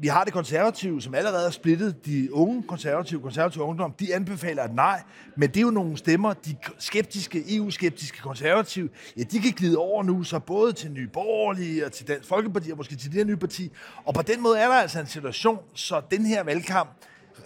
Vi 0.00 0.08
har 0.08 0.24
det 0.24 0.32
konservative, 0.32 1.02
som 1.02 1.14
allerede 1.14 1.46
er 1.46 1.50
splittet. 1.50 2.06
De 2.06 2.34
unge 2.34 2.62
konservative, 2.62 3.20
konservative 3.20 3.64
ungdom, 3.64 3.92
de 3.92 4.14
anbefaler 4.14 4.64
et 4.64 4.74
nej. 4.74 5.02
Men 5.36 5.48
det 5.48 5.56
er 5.56 5.60
jo 5.60 5.70
nogle 5.70 5.96
stemmer, 5.96 6.32
de 6.32 6.56
skeptiske, 6.78 7.56
EU-skeptiske 7.56 8.18
konservative, 8.18 8.88
ja, 9.16 9.22
de 9.22 9.40
kan 9.40 9.52
glide 9.52 9.78
over 9.78 10.02
nu, 10.02 10.22
så 10.22 10.38
både 10.38 10.72
til 10.72 10.92
Nye 10.92 11.08
Borgerlige 11.08 11.86
og 11.86 11.92
til 11.92 12.08
Dansk 12.08 12.28
Folkeparti, 12.28 12.70
og 12.70 12.76
måske 12.76 12.96
til 12.96 13.10
det 13.10 13.16
her 13.16 13.24
nye 13.24 13.36
parti. 13.36 13.72
Og 14.04 14.14
på 14.14 14.22
den 14.22 14.42
måde 14.42 14.58
er 14.58 14.68
der 14.68 14.74
altså 14.74 15.00
en 15.00 15.06
situation, 15.06 15.58
så 15.74 16.00
den 16.10 16.26
her 16.26 16.42
valgkamp, 16.42 16.90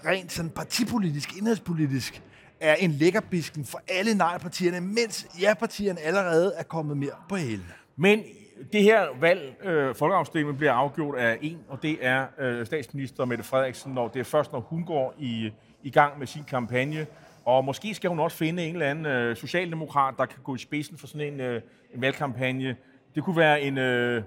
rent 0.06 0.32
sådan 0.32 0.50
partipolitisk, 0.50 1.36
indrigspolitisk, 1.36 2.22
er 2.62 2.74
en 2.74 2.90
lækkerbisken 2.90 3.64
for 3.64 3.80
alle 3.88 4.14
nej-partierne, 4.14 4.80
mens 4.80 5.26
ja-partierne 5.40 6.00
allerede 6.00 6.52
er 6.56 6.62
kommet 6.62 6.96
mere 6.96 7.10
på 7.28 7.36
hælene. 7.36 7.72
Men 7.96 8.22
det 8.72 8.82
her 8.82 9.06
valg, 9.20 9.64
øh, 9.64 9.94
folkeafstemningen, 9.94 10.56
bliver 10.56 10.72
afgjort 10.72 11.18
af 11.18 11.38
en, 11.42 11.58
og 11.68 11.82
det 11.82 11.98
er 12.00 12.26
øh, 12.38 12.66
statsminister 12.66 13.24
Mette 13.24 13.44
Frederiksen, 13.44 13.92
når 13.92 14.08
det 14.08 14.20
er 14.20 14.24
først, 14.24 14.52
når 14.52 14.60
hun 14.60 14.84
går 14.84 15.14
i, 15.18 15.50
i 15.82 15.90
gang 15.90 16.18
med 16.18 16.26
sin 16.26 16.44
kampagne. 16.44 17.06
Og 17.44 17.64
måske 17.64 17.94
skal 17.94 18.10
hun 18.10 18.20
også 18.20 18.36
finde 18.36 18.64
en 18.64 18.72
eller 18.74 18.90
anden 18.90 19.06
øh, 19.06 19.36
socialdemokrat, 19.36 20.14
der 20.18 20.26
kan 20.26 20.38
gå 20.44 20.54
i 20.54 20.58
spidsen 20.58 20.98
for 20.98 21.06
sådan 21.06 21.32
en, 21.32 21.40
øh, 21.40 21.62
en 21.94 22.00
valgkampagne. 22.00 22.76
Det 23.14 23.24
kunne 23.24 23.36
være 23.36 23.60
en, 23.60 23.78
øh, 23.78 24.22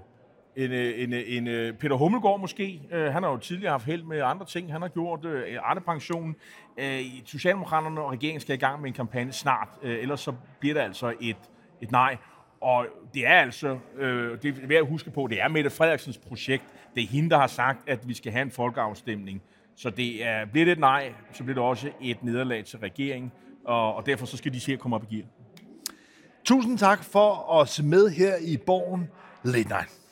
en, 0.56 0.72
øh, 0.72 1.02
en, 1.02 1.12
øh, 1.12 1.22
en 1.26 1.46
øh, 1.46 1.72
Peter 1.74 1.96
Hummelgaard 1.96 2.40
måske. 2.40 2.80
Han 2.90 3.22
har 3.22 3.30
jo 3.30 3.36
tidligere 3.36 3.70
haft 3.70 3.86
held 3.86 4.02
med 4.02 4.22
andre 4.22 4.46
ting. 4.46 4.72
Han 4.72 4.82
har 4.82 4.88
gjort 4.88 5.26
Arne-pensionen. 5.60 6.36
Socialdemokraterne 7.24 8.00
og 8.00 8.12
regeringen 8.12 8.40
skal 8.40 8.54
i 8.54 8.58
gang 8.58 8.80
med 8.80 8.88
en 8.88 8.94
kampagne 8.94 9.32
snart. 9.32 9.68
Ellers 9.82 10.20
så 10.20 10.32
bliver 10.60 10.74
der 10.74 10.82
altså 10.82 11.14
et, 11.20 11.36
et 11.80 11.90
nej. 11.90 12.16
Og 12.60 12.86
det 13.14 13.26
er 13.26 13.40
altså, 13.40 13.78
øh, 13.96 14.42
det 14.42 14.58
er 14.62 14.66
værd 14.66 14.78
at 14.78 14.86
huske 14.86 15.10
på, 15.10 15.26
det 15.30 15.42
er 15.42 15.48
Mette 15.48 15.70
Frederiksens 15.70 16.18
projekt. 16.18 16.64
Det 16.94 17.02
er 17.02 17.06
hende, 17.06 17.30
der 17.30 17.38
har 17.38 17.46
sagt, 17.46 17.78
at 17.88 18.08
vi 18.08 18.14
skal 18.14 18.32
have 18.32 18.42
en 18.42 18.50
folkeafstemning. 18.50 19.42
Så 19.76 19.90
det 19.90 20.26
er, 20.26 20.44
bliver 20.44 20.64
det 20.64 20.72
et 20.72 20.78
nej, 20.78 21.12
så 21.32 21.44
bliver 21.44 21.54
det 21.54 21.64
også 21.64 21.90
et 22.00 22.24
nederlag 22.24 22.64
til 22.64 22.78
regeringen. 22.78 23.32
Og, 23.64 23.94
og 23.94 24.06
derfor 24.06 24.26
så 24.26 24.36
skal 24.36 24.52
de 24.52 24.60
se 24.60 24.72
at 24.72 24.78
komme 24.78 24.96
op 24.96 25.04
i 25.10 25.14
gear. 25.16 25.26
Tusind 26.44 26.78
tak 26.78 27.04
for 27.04 27.60
at 27.60 27.68
se 27.68 27.84
med 27.84 28.10
her 28.10 28.36
i 28.40 28.56
Borgen 28.56 29.08
Late 29.42 29.68
Night. 29.68 30.05